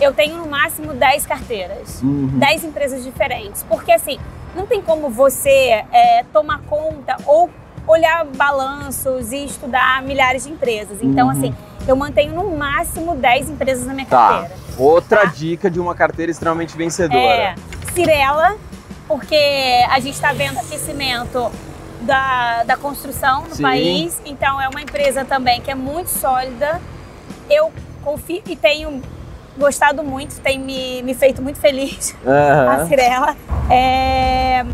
eu 0.00 0.12
tenho 0.12 0.36
no 0.36 0.46
máximo 0.46 0.92
10 0.94 1.26
carteiras. 1.26 2.00
Uhum. 2.02 2.28
10 2.34 2.64
empresas 2.64 3.02
diferentes. 3.04 3.62
Porque 3.68 3.92
assim, 3.92 4.18
não 4.54 4.66
tem 4.66 4.80
como 4.82 5.08
você 5.10 5.84
é, 5.92 6.24
tomar 6.32 6.60
conta 6.62 7.16
ou 7.26 7.50
olhar 7.86 8.24
balanços 8.24 9.32
e 9.32 9.44
estudar 9.44 10.02
milhares 10.02 10.44
de 10.44 10.50
empresas. 10.52 10.98
Então, 11.02 11.26
Uhum. 11.26 11.32
assim, 11.32 11.54
eu 11.86 11.94
mantenho 11.94 12.34
no 12.34 12.56
máximo 12.56 13.14
10 13.14 13.48
empresas 13.50 13.86
na 13.86 13.94
minha 13.94 14.06
Tá. 14.06 14.28
carteira. 14.28 14.54
Outra 14.76 15.20
Tá. 15.20 15.26
dica 15.26 15.70
de 15.70 15.78
uma 15.78 15.94
carteira 15.94 16.30
extremamente 16.32 16.76
vencedora. 16.76 17.20
É, 17.20 17.54
Cirela, 17.94 18.56
porque 19.06 19.36
a 19.90 20.00
gente 20.00 20.14
está 20.14 20.32
vendo 20.32 20.58
aquecimento 20.58 21.50
da, 22.02 22.64
da 22.64 22.76
construção 22.76 23.42
no 23.44 23.54
Sim. 23.54 23.62
país. 23.62 24.20
Então 24.26 24.60
é 24.60 24.68
uma 24.68 24.82
empresa 24.82 25.24
também 25.24 25.60
que 25.60 25.70
é 25.70 25.74
muito 25.74 26.08
sólida. 26.08 26.80
Eu 27.48 27.72
confio 28.04 28.42
e 28.46 28.56
tenho 28.56 29.00
gostado 29.58 30.02
muito, 30.02 30.40
tem 30.40 30.58
me, 30.58 31.02
me 31.02 31.14
feito 31.14 31.40
muito 31.42 31.58
feliz 31.58 32.14
a 32.26 32.76
Aham. 32.76 32.86
Cirela. 32.86 33.36
É, 33.70 34.64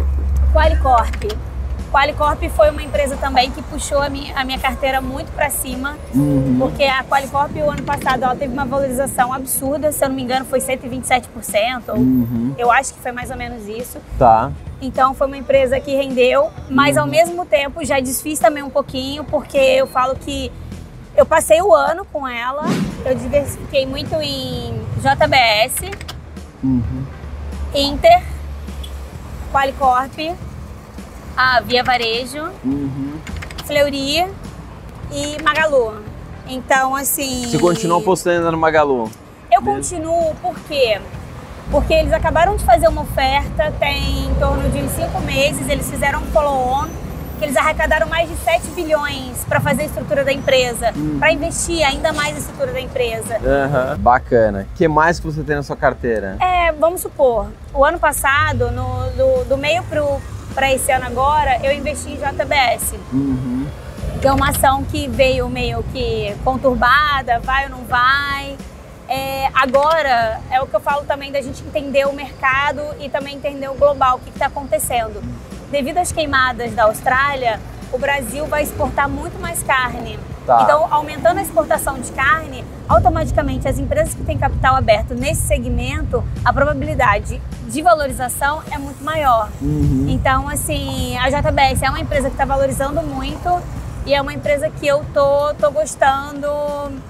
Qualicorp. 0.52 1.24
Qualicorp 1.90 2.42
foi 2.56 2.70
uma 2.70 2.82
empresa 2.82 3.18
também 3.18 3.50
que 3.50 3.60
puxou 3.64 4.00
a 4.00 4.08
minha, 4.08 4.34
a 4.34 4.44
minha 4.44 4.58
carteira 4.58 5.00
muito 5.02 5.30
para 5.32 5.50
cima. 5.50 5.96
Uhum. 6.14 6.56
Porque 6.58 6.84
a 6.84 7.04
Qualicorp, 7.04 7.54
o 7.56 7.70
ano 7.70 7.82
passado, 7.82 8.22
ela 8.24 8.34
teve 8.34 8.50
uma 8.52 8.64
valorização 8.64 9.30
absurda. 9.30 9.92
Se 9.92 10.02
eu 10.02 10.08
não 10.08 10.16
me 10.16 10.22
engano, 10.22 10.46
foi 10.46 10.58
127%. 10.60 11.82
ou 11.90 11.96
Uhum. 11.96 12.54
eu 12.56 12.70
acho 12.72 12.94
que 12.94 13.00
foi 13.00 13.12
mais 13.12 13.30
ou 13.30 13.36
menos 13.36 13.68
isso. 13.68 13.98
Tá. 14.18 14.50
Então 14.80 15.12
foi 15.14 15.26
uma 15.26 15.36
empresa 15.36 15.78
que 15.80 15.94
rendeu, 15.94 16.50
mas 16.70 16.96
Uhum. 16.96 17.02
ao 17.02 17.08
mesmo 17.08 17.44
tempo 17.44 17.84
já 17.84 18.00
desfiz 18.00 18.38
também 18.38 18.62
um 18.62 18.70
pouquinho, 18.70 19.22
porque 19.24 19.58
eu 19.58 19.86
falo 19.86 20.16
que 20.16 20.50
eu 21.16 21.26
passei 21.26 21.60
o 21.62 21.74
ano 21.74 22.04
com 22.12 22.26
ela, 22.26 22.64
eu 23.04 23.14
diversifiquei 23.14 23.86
muito 23.86 24.14
em 24.20 24.80
JBS, 24.98 25.90
Uhum. 26.62 27.04
Inter, 27.74 28.22
Qualicorp, 29.52 30.18
a 31.36 31.60
Via 31.60 31.82
Varejo, 31.82 32.50
Uhum. 32.64 33.18
Fleury 33.66 34.26
e 35.10 35.42
Magalu. 35.42 36.02
Então, 36.48 36.94
assim. 36.96 37.46
Você 37.48 37.58
continua 37.58 37.98
apostando 37.98 38.50
no 38.50 38.58
Magalu? 38.58 39.10
Eu 39.50 39.60
Mesmo? 39.62 39.76
continuo 39.76 40.34
por 40.36 40.54
quê? 40.68 41.00
Porque 41.70 41.92
eles 41.94 42.12
acabaram 42.12 42.56
de 42.56 42.64
fazer 42.64 42.88
uma 42.88 43.02
oferta, 43.02 43.72
tem 43.78 44.26
em 44.26 44.34
torno 44.34 44.68
de 44.70 44.88
cinco 44.90 45.20
meses, 45.20 45.68
eles 45.68 45.88
fizeram 45.90 46.20
um 46.20 46.26
follow-on, 46.26 46.88
que 47.42 47.46
eles 47.46 47.56
arrecadaram 47.56 48.06
mais 48.06 48.28
de 48.28 48.36
7 48.36 48.68
bilhões 48.68 49.44
para 49.48 49.58
fazer 49.58 49.82
a 49.82 49.86
estrutura 49.86 50.22
da 50.24 50.32
empresa, 50.32 50.92
Hum. 50.96 51.16
para 51.18 51.32
investir 51.32 51.84
ainda 51.84 52.12
mais 52.12 52.34
na 52.34 52.38
estrutura 52.38 52.72
da 52.72 52.80
empresa. 52.80 53.36
Aham. 53.44 53.98
Bacana. 53.98 54.68
O 54.72 54.76
que 54.76 54.86
mais 54.86 55.18
que 55.18 55.26
você 55.26 55.42
tem 55.42 55.56
na 55.56 55.62
sua 55.64 55.76
carteira? 55.76 56.36
É, 56.40 56.70
vamos 56.70 57.00
supor, 57.00 57.48
o 57.74 57.84
ano 57.84 57.98
passado, 57.98 58.70
no, 58.70 59.10
do, 59.10 59.44
do 59.48 59.56
meio 59.56 59.82
para 60.54 60.72
esse 60.72 60.92
ano 60.92 61.04
agora, 61.04 61.58
eu 61.64 61.72
investi 61.72 62.10
em 62.12 62.16
JBS. 62.16 62.94
Uhum. 63.12 63.66
que 64.20 64.28
é 64.28 64.32
uma 64.32 64.50
ação 64.50 64.84
que 64.84 65.08
veio 65.08 65.48
meio 65.48 65.82
que 65.92 66.32
conturbada, 66.44 67.40
vai 67.40 67.64
ou 67.64 67.70
não 67.70 67.84
vai. 67.84 68.56
É, 69.08 69.48
agora 69.52 70.40
é 70.48 70.60
o 70.62 70.66
que 70.68 70.74
eu 70.76 70.80
falo 70.80 71.04
também 71.04 71.32
da 71.32 71.40
gente 71.42 71.60
entender 71.64 72.06
o 72.06 72.12
mercado 72.12 72.82
e 73.00 73.08
também 73.08 73.34
entender 73.34 73.68
o 73.68 73.74
global, 73.74 74.18
o 74.18 74.20
que 74.20 74.30
está 74.30 74.46
acontecendo. 74.46 75.20
Devido 75.72 75.96
às 75.96 76.12
queimadas 76.12 76.74
da 76.74 76.84
Austrália, 76.84 77.58
o 77.90 77.96
Brasil 77.96 78.44
vai 78.44 78.62
exportar 78.62 79.08
muito 79.08 79.40
mais 79.40 79.62
carne. 79.62 80.18
Tá. 80.44 80.60
Então, 80.64 80.86
aumentando 80.90 81.38
a 81.38 81.42
exportação 81.42 81.98
de 81.98 82.12
carne, 82.12 82.62
automaticamente 82.86 83.66
as 83.66 83.78
empresas 83.78 84.12
que 84.12 84.22
têm 84.22 84.36
capital 84.36 84.76
aberto 84.76 85.14
nesse 85.14 85.40
segmento, 85.40 86.22
a 86.44 86.52
probabilidade 86.52 87.40
de 87.66 87.80
valorização 87.80 88.62
é 88.70 88.76
muito 88.76 89.02
maior. 89.02 89.48
Uhum. 89.62 90.08
Então, 90.10 90.46
assim, 90.46 91.16
a 91.16 91.30
JBS 91.30 91.82
é 91.82 91.88
uma 91.88 92.00
empresa 92.00 92.28
que 92.28 92.34
está 92.34 92.44
valorizando 92.44 93.00
muito 93.00 93.48
e 94.06 94.14
é 94.14 94.20
uma 94.20 94.32
empresa 94.32 94.68
que 94.70 94.86
eu 94.86 95.04
tô, 95.14 95.54
tô 95.54 95.70
gostando 95.70 96.48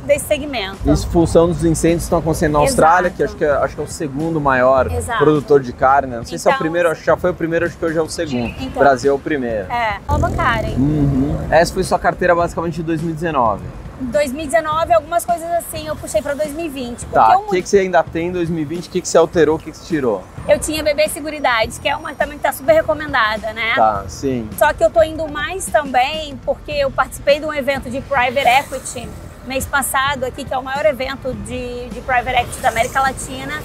desse 0.06 0.26
segmento. 0.26 0.76
Isso 0.90 1.06
função 1.08 1.48
dos 1.48 1.64
incêndios 1.64 2.02
que 2.02 2.04
estão 2.04 2.18
acontecendo 2.18 2.52
na 2.52 2.58
Exato. 2.64 2.70
Austrália, 2.70 3.10
que 3.10 3.22
acho 3.22 3.34
que, 3.36 3.44
é, 3.44 3.50
acho 3.50 3.74
que 3.74 3.80
é 3.80 3.84
o 3.84 3.88
segundo 3.88 4.40
maior 4.40 4.90
Exato. 4.92 5.18
produtor 5.18 5.60
de 5.60 5.72
carne. 5.72 6.10
né? 6.10 6.16
Não 6.18 6.24
sei 6.24 6.38
se 6.38 6.46
é 6.46 6.50
o 6.50 6.52
Então- 6.52 6.60
primeiro, 6.60 6.90
acho 6.90 7.00
que 7.00 7.06
já 7.06 7.16
foi 7.16 7.30
o 7.30 7.34
primeiro, 7.34 7.64
acho 7.66 7.76
que 7.76 7.84
hoje 7.84 7.98
é 7.98 8.02
o 8.02 8.08
segundo. 8.08 8.54
Então. 8.58 8.68
O 8.76 8.78
Brasil 8.78 9.12
é 9.12 9.14
o 9.14 9.18
primeiro. 9.18 9.70
É, 9.72 9.98
alavancarem. 10.06 10.74
Uhum. 10.76 11.36
Essa 11.50 11.72
foi 11.72 11.82
sua 11.84 11.98
carteira 11.98 12.34
basicamente 12.34 12.74
de 12.76 12.82
2019. 12.82 13.62
Em 14.02 14.06
2019, 14.06 14.92
algumas 14.92 15.24
coisas 15.24 15.48
assim 15.52 15.86
eu 15.86 15.94
puxei 15.94 16.20
para 16.20 16.34
2020. 16.34 17.06
Porque 17.06 17.14
Tá, 17.14 17.38
o 17.38 17.48
que, 17.48 17.62
que 17.62 17.68
você 17.68 17.78
ainda 17.78 18.02
tem 18.02 18.28
em 18.28 18.32
2020? 18.32 18.86
O 18.86 18.90
que, 18.90 19.00
que 19.00 19.08
você 19.08 19.16
alterou? 19.16 19.56
O 19.56 19.58
que, 19.58 19.70
que 19.70 19.76
você 19.76 19.86
tirou? 19.86 20.24
eu 20.48 20.58
tinha 20.58 20.82
Bebê 20.82 21.08
Seguridade, 21.08 21.78
que 21.78 21.88
é 21.88 21.96
uma 21.96 22.12
também 22.14 22.36
que 22.36 22.42
tá 22.42 22.52
super 22.52 22.72
recomendada, 22.72 23.52
né? 23.52 23.74
Tá, 23.76 24.04
sim. 24.08 24.50
Só 24.58 24.72
que 24.72 24.82
eu 24.82 24.90
tô 24.90 25.00
indo 25.04 25.28
mais 25.28 25.66
também 25.66 26.36
porque 26.44 26.72
eu 26.72 26.90
participei 26.90 27.38
de 27.38 27.46
um 27.46 27.54
evento 27.54 27.88
de 27.88 28.00
Private 28.00 28.48
Equity 28.48 29.08
mês 29.46 29.66
passado 29.66 30.24
aqui, 30.24 30.44
que 30.44 30.54
é 30.54 30.58
o 30.58 30.62
maior 30.62 30.84
evento 30.86 31.32
de, 31.34 31.88
de 31.88 32.00
Private 32.00 32.42
Equity 32.42 32.60
da 32.60 32.68
América 32.68 33.00
Latina. 33.00 33.62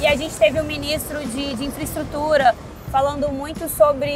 E 0.00 0.06
a 0.06 0.16
gente 0.16 0.34
teve 0.36 0.60
um 0.60 0.64
ministro 0.64 1.18
de, 1.26 1.54
de 1.54 1.64
infraestrutura 1.64 2.54
falando 2.90 3.30
muito 3.30 3.68
sobre 3.68 4.10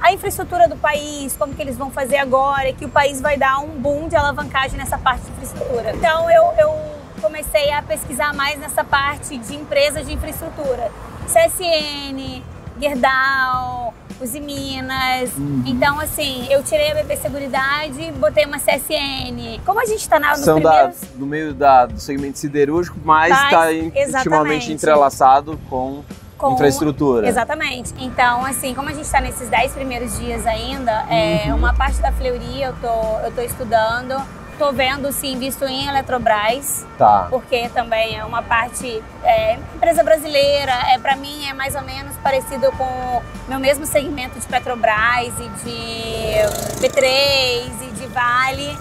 a 0.00 0.12
infraestrutura 0.12 0.68
do 0.68 0.76
país, 0.76 1.36
como 1.36 1.54
que 1.54 1.60
eles 1.60 1.76
vão 1.76 1.90
fazer 1.90 2.16
agora, 2.16 2.68
e 2.68 2.72
que 2.72 2.84
o 2.84 2.88
país 2.88 3.20
vai 3.20 3.36
dar 3.36 3.58
um 3.58 3.68
boom 3.68 4.08
de 4.08 4.16
alavancagem 4.16 4.78
nessa 4.78 4.96
parte 4.96 5.22
de 5.22 5.30
infraestrutura. 5.32 5.92
Então 5.94 6.30
eu, 6.30 6.44
eu 6.58 6.74
comecei 7.20 7.70
a 7.72 7.82
pesquisar 7.82 8.32
mais 8.32 8.58
nessa 8.58 8.84
parte 8.84 9.36
de 9.36 9.54
empresas 9.54 10.06
de 10.06 10.14
infraestrutura. 10.14 10.90
CSN, 11.26 12.42
Gerdau, 12.80 13.92
Uzi 14.20 14.40
Minas. 14.40 15.30
Uhum. 15.36 15.62
Então, 15.66 15.98
assim, 16.00 16.46
eu 16.50 16.62
tirei 16.62 16.92
a 16.92 16.94
BP 16.94 17.16
Seguridade 17.16 18.12
botei 18.12 18.44
uma 18.46 18.58
CSN. 18.58 19.60
Como 19.64 19.80
a 19.80 19.84
gente 19.84 20.00
está 20.00 20.18
nos 20.18 20.40
São 20.40 20.60
da, 20.60 20.70
primeiros... 20.70 21.00
do 21.14 21.26
meio 21.26 21.54
da, 21.54 21.86
do 21.86 22.00
segmento 22.00 22.38
siderúrgico, 22.38 22.98
mas 23.04 23.32
está 23.32 23.72
intimamente 23.72 24.72
entrelaçado 24.72 25.58
com, 25.68 26.02
com- 26.38 26.54
infraestrutura. 26.54 27.28
Exatamente. 27.28 27.92
Então, 27.98 28.44
assim, 28.46 28.74
como 28.74 28.88
a 28.88 28.92
gente 28.92 29.04
está 29.04 29.20
nesses 29.20 29.48
10 29.48 29.72
primeiros 29.72 30.16
dias 30.18 30.46
ainda, 30.46 31.04
é, 31.10 31.44
Uhum. 31.48 31.56
uma 31.56 31.74
parte 31.74 32.00
da 32.00 32.10
Fleury 32.12 32.62
eu 32.62 32.72
tô, 32.80 33.18
eu 33.24 33.32
tô 33.32 33.40
estudando. 33.42 34.16
tô 34.58 34.72
vendo 34.72 35.12
se 35.12 35.28
invisto 35.28 35.64
em 35.66 35.86
Eletrobras, 35.86 36.84
Tá. 36.98 37.28
porque 37.30 37.68
também 37.68 38.18
é 38.18 38.24
uma 38.24 38.42
parte 38.42 39.00
é, 39.22 39.54
empresa 39.76 40.02
brasileira. 40.02 40.72
É 40.92 40.98
para 40.98 41.14
mim 41.14 41.46
é 41.48 41.52
mais 41.54 41.76
ou 41.76 41.82
menos 41.82 42.16
parecido 42.16 42.72
com 42.72 42.82
o 42.82 43.22
meu 43.48 43.60
mesmo 43.60 43.86
segmento 43.86 44.36
de 44.36 44.44
Petrobras 44.48 45.32
e 45.38 45.48
de 45.64 46.80
B3 46.80 47.70
e 47.82 47.90
de 47.92 48.06
Vale. 48.08 48.76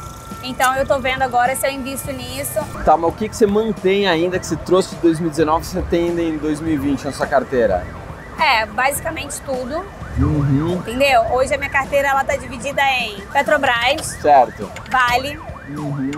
Então 0.48 0.74
eu 0.76 0.88
tô 0.88 0.98
vendo 1.00 1.22
agora 1.24 1.56
se 1.56 1.68
eu 1.68 1.72
invisto 1.72 2.10
nisso. 2.14 2.58
Tá, 2.86 2.96
mas 2.96 3.10
o 3.10 3.14
que, 3.14 3.28
que 3.28 3.36
você 3.36 3.46
mantém 3.46 4.08
ainda 4.08 4.40
que 4.40 4.46
você 4.46 4.56
trouxe 4.56 4.96
de 4.96 5.02
2019 5.02 5.66
você 5.66 5.82
tem 5.84 6.10
ainda 6.10 6.22
em 6.22 6.38
2020 6.38 7.04
na 7.04 7.12
sua 7.12 7.28
carteira? 7.28 7.86
É, 8.40 8.66
basicamente 8.66 9.42
tudo, 9.42 9.84
Uhum. 10.18 10.76
entendeu? 10.76 11.22
Hoje 11.34 11.54
a 11.54 11.58
minha 11.58 11.70
carteira 11.70 12.08
ela 12.10 12.24
tá 12.24 12.36
dividida 12.38 12.82
em 12.82 13.20
Petrobras, 13.34 14.06
Certo. 14.22 14.72
Vale, 14.90 15.38
Uhum. 15.70 16.12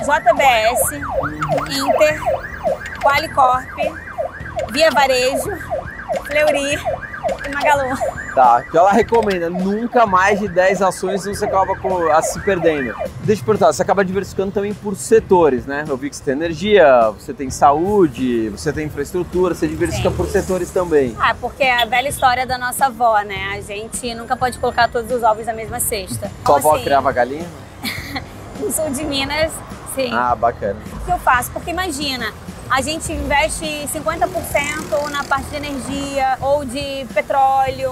JBS, 0.00 0.92
Inter, 1.70 2.20
Qualicorp, 3.02 3.68
Via 4.72 4.90
Varejo, 4.90 5.50
Fleury 6.26 6.76
Magalu. 7.50 7.96
Tá, 8.34 8.62
que 8.62 8.76
ela 8.76 8.92
recomenda 8.92 9.50
nunca 9.50 10.06
mais 10.06 10.38
de 10.38 10.46
10 10.48 10.82
ações, 10.82 11.24
você 11.24 11.44
acaba 11.44 11.76
com, 11.76 12.10
a 12.12 12.22
se 12.22 12.38
perdendo. 12.40 12.94
Deixa 13.24 13.42
eu 13.42 13.46
perguntar, 13.46 13.72
você 13.72 13.82
acaba 13.82 14.04
diversificando 14.04 14.52
também 14.52 14.72
por 14.72 14.94
setores, 14.96 15.66
né? 15.66 15.84
Eu 15.88 15.96
vi 15.96 16.08
que 16.10 16.16
você 16.16 16.22
tem 16.24 16.34
energia, 16.34 17.10
você 17.10 17.34
tem 17.34 17.50
saúde, 17.50 18.48
você 18.50 18.72
tem 18.72 18.86
infraestrutura, 18.86 19.54
você 19.54 19.66
diversifica 19.66 20.10
Sim. 20.10 20.16
por 20.16 20.26
setores 20.28 20.70
também. 20.70 21.16
Ah, 21.20 21.34
porque 21.40 21.64
é 21.64 21.82
a 21.82 21.84
velha 21.86 22.08
história 22.08 22.46
da 22.46 22.56
nossa 22.56 22.86
avó, 22.86 23.18
né? 23.22 23.52
A 23.56 23.60
gente 23.60 24.14
nunca 24.14 24.36
pode 24.36 24.58
colocar 24.58 24.88
todos 24.88 25.10
os 25.10 25.22
ovos 25.22 25.46
na 25.46 25.52
mesma 25.52 25.80
cesta. 25.80 26.28
Sua 26.28 26.30
Então, 26.42 26.56
avó 26.56 26.74
assim, 26.74 26.84
criava 26.84 27.10
galinha? 27.12 27.46
No 28.60 28.70
sul 28.70 28.90
de 28.90 29.02
Minas, 29.04 29.50
sim. 29.94 30.12
Ah, 30.12 30.34
bacana. 30.34 30.76
O 30.94 31.04
que 31.06 31.10
eu 31.10 31.18
faço? 31.18 31.50
Porque 31.50 31.70
imagina, 31.70 32.26
a 32.70 32.80
gente 32.80 33.12
investe 33.12 33.66
50% 33.92 35.10
na 35.10 35.24
parte 35.24 35.50
de 35.50 35.56
energia 35.56 36.38
ou 36.40 36.64
de 36.64 37.04
petróleo 37.12 37.90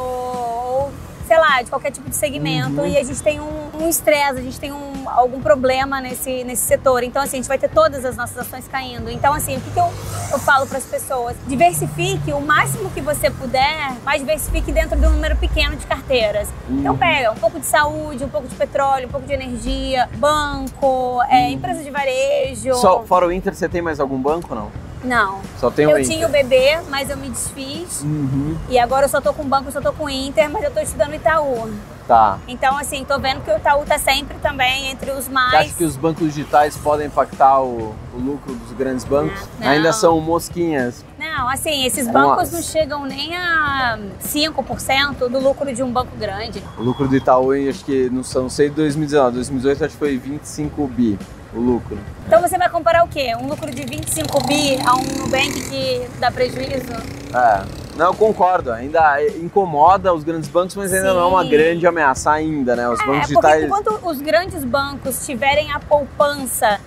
sei 1.28 1.38
lá, 1.38 1.62
de 1.62 1.70
qualquer 1.70 1.92
tipo 1.92 2.08
de 2.10 2.16
segmento 2.16 2.80
Uhum. 2.80 2.86
e 2.86 2.96
a 2.98 3.04
gente 3.04 3.22
tem 3.22 3.38
um 3.40 3.68
um 3.80 3.88
estresse, 3.88 4.38
a 4.40 4.42
gente 4.42 4.58
tem 4.58 4.72
um, 4.72 5.08
algum 5.08 5.40
problema 5.40 6.00
nesse, 6.00 6.42
nesse 6.42 6.62
setor. 6.66 7.04
Então, 7.04 7.22
assim, 7.22 7.36
a 7.36 7.40
gente 7.40 7.48
vai 7.48 7.58
ter 7.58 7.68
todas 7.68 8.04
as 8.04 8.16
nossas 8.16 8.36
ações 8.38 8.66
caindo. 8.66 9.08
Então, 9.08 9.32
assim, 9.32 9.56
o 9.56 9.60
que, 9.60 9.70
que 9.70 9.78
eu, 9.78 9.88
eu 10.32 10.38
falo 10.40 10.66
para 10.66 10.78
as 10.78 10.84
pessoas? 10.84 11.36
Diversifique 11.46 12.32
o 12.32 12.40
máximo 12.40 12.90
que 12.90 13.00
você 13.00 13.30
puder, 13.30 13.94
mas 14.04 14.18
diversifique 14.20 14.72
dentro 14.72 14.98
de 14.98 15.06
um 15.06 15.10
número 15.10 15.36
pequeno 15.36 15.76
de 15.76 15.86
carteiras. 15.86 16.48
Então, 16.68 16.92
Uhum. 16.94 16.98
pega 16.98 17.30
um 17.30 17.36
pouco 17.36 17.60
de 17.60 17.66
saúde, 17.66 18.24
um 18.24 18.28
pouco 18.28 18.48
de 18.48 18.54
petróleo, 18.56 19.06
um 19.06 19.10
pouco 19.10 19.26
de 19.26 19.32
energia, 19.32 20.08
banco, 20.16 21.22
é, 21.30 21.50
empresa 21.50 21.82
de 21.84 21.90
varejo. 21.90 22.74
Só, 22.74 23.02
fora 23.04 23.26
o 23.26 23.32
Inter, 23.32 23.54
você 23.54 23.68
tem 23.68 23.80
mais 23.80 24.00
algum 24.00 24.18
banco 24.20 24.54
não? 24.56 24.72
Não. 25.08 25.40
Só 25.58 25.70
tem 25.70 25.86
o 25.86 25.90
Eu 25.90 25.98
Inter. 25.98 26.12
tinha 26.14 26.26
o 26.26 26.30
bebê, 26.30 26.78
mas 26.88 27.08
eu 27.10 27.16
me 27.16 27.28
desfiz. 27.30 28.02
Uhum. 28.02 28.56
E 28.68 28.78
agora 28.78 29.06
eu 29.06 29.08
só 29.08 29.20
tô 29.20 29.32
com 29.32 29.42
banco, 29.44 29.68
eu 29.68 29.72
só 29.72 29.80
tô 29.80 29.92
com 29.92 30.04
o 30.04 30.10
Inter, 30.10 30.48
mas 30.50 30.62
eu 30.62 30.70
tô 30.70 30.80
estudando 30.80 31.14
Itaú. 31.14 31.72
Tá. 32.06 32.38
Então, 32.48 32.74
assim, 32.78 33.04
tô 33.04 33.18
vendo 33.18 33.42
que 33.42 33.50
o 33.50 33.56
Itaú 33.56 33.84
tá 33.84 33.98
sempre 33.98 34.38
também 34.38 34.88
entre 34.90 35.10
os 35.10 35.24
Você 35.26 35.30
mais. 35.30 35.54
acha 35.54 35.74
que 35.74 35.84
os 35.84 35.94
bancos 35.96 36.34
digitais 36.34 36.74
podem 36.76 37.06
impactar 37.06 37.60
o, 37.60 37.94
o 38.14 38.18
lucro 38.18 38.54
dos 38.54 38.72
grandes 38.72 39.04
bancos? 39.04 39.38
Não. 39.60 39.68
Ainda 39.68 39.92
são 39.92 40.18
mosquinhas. 40.20 41.04
Não, 41.18 41.48
assim, 41.50 41.84
esses 41.84 42.08
bancos 42.10 42.50
não 42.50 42.62
chegam 42.62 43.04
nem 43.04 43.36
a 43.36 43.98
5% 44.22 45.28
do 45.28 45.38
lucro 45.38 45.72
de 45.74 45.82
um 45.82 45.90
banco 45.92 46.16
grande. 46.16 46.62
O 46.78 46.82
lucro 46.82 47.06
do 47.08 47.14
Itaú, 47.16 47.50
acho 47.68 47.84
que 47.84 48.08
não, 48.10 48.22
sei- 48.22 48.40
não 48.42 48.48
sei 48.50 48.68
de 48.70 48.76
2019, 48.76 49.34
2018 49.36 49.84
acho 49.84 49.92
que 49.92 49.98
foi 49.98 50.16
25 50.16 50.86
bi 50.88 51.18
o 51.54 51.58
lucro. 51.60 51.98
Então 52.26 52.40
você 52.40 52.58
vai 52.58 52.68
comparar 52.68 53.04
o 53.04 53.08
quê? 53.08 53.34
Um 53.40 53.46
lucro 53.48 53.70
de 53.70 53.82
25 53.84 54.46
bi 54.46 54.78
a 54.86 54.94
um 54.94 55.02
Nubank 55.20 55.52
que 55.68 56.08
dá 56.18 56.30
prejuízo? 56.30 56.92
É, 57.34 57.62
não, 57.96 58.06
eu 58.06 58.14
concordo, 58.14 58.70
ainda 58.72 59.22
incomoda 59.36 60.12
os 60.12 60.22
grandes 60.24 60.48
bancos, 60.48 60.76
mas 60.76 60.92
ainda 60.92 61.14
não 61.14 61.20
é 61.22 61.26
uma 61.26 61.42
Sim. 61.42 61.50
grande 61.50 61.86
ameaça 61.86 62.30
ainda, 62.32 62.76
né? 62.76 62.88
Os 62.88 63.00
É, 63.00 63.06
bancos 63.06 63.32
porque 63.32 63.48
digitais... 63.48 63.64
enquanto 63.64 64.06
os 64.06 64.20
grandes 64.20 64.64
bancos 64.64 65.24
tiverem 65.26 65.72
a 65.72 65.80
poupança, 65.80 66.78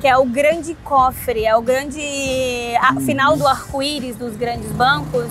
que 0.00 0.06
é 0.08 0.16
o 0.16 0.24
grande 0.24 0.74
cofre, 0.84 1.44
é 1.44 1.56
o 1.56 1.62
grande 1.62 2.00
a- 2.80 3.00
final 3.00 3.36
do 3.36 3.46
arco-íris 3.46 4.16
dos 4.16 4.36
grandes 4.36 4.70
bancos, 4.72 5.30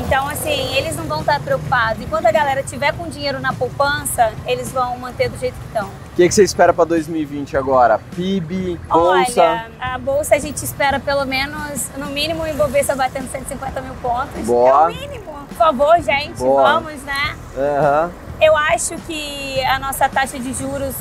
então 0.00 0.28
assim, 0.28 0.74
eles 0.76 0.96
não 0.96 1.04
vão 1.04 1.20
estar 1.20 1.40
preocupados. 1.40 2.02
Enquanto 2.02 2.26
a 2.26 2.32
galera 2.32 2.62
tiver 2.62 2.92
com 2.92 3.08
dinheiro 3.08 3.40
na 3.40 3.52
poupança, 3.52 4.32
eles 4.46 4.70
vão 4.72 4.96
manter 4.98 5.28
do 5.28 5.38
jeito 5.38 5.54
que 5.54 5.66
estão. 5.66 5.88
O 5.88 6.16
que, 6.16 6.28
que 6.28 6.34
você 6.34 6.42
espera 6.42 6.72
para 6.72 6.84
2020 6.84 7.56
agora? 7.56 7.98
PIB, 8.14 8.78
bolsa? 8.88 9.40
Olha, 9.42 9.70
a 9.80 9.98
bolsa 9.98 10.34
a 10.34 10.38
gente 10.38 10.62
espera 10.64 10.98
pelo 10.98 11.24
menos, 11.24 11.88
no 11.96 12.06
mínimo, 12.06 12.42
o 12.42 12.46
Ibovespa 12.48 12.94
batendo 12.94 13.30
150 13.30 13.80
mil 13.80 13.94
pontos. 13.94 14.46
Boa. 14.46 14.70
É 14.70 14.94
o 14.94 15.00
mínimo. 15.00 15.32
Por 15.48 15.56
favor, 15.56 16.00
gente, 16.02 16.38
Boa. 16.38 16.74
vamos, 16.74 17.02
né? 17.02 17.36
Aham. 17.56 18.10
Eu 18.40 18.56
acho 18.56 18.96
que 19.06 19.62
a 19.64 19.78
nossa 19.78 20.08
taxa 20.08 20.38
de 20.38 20.52
juros 20.54 20.94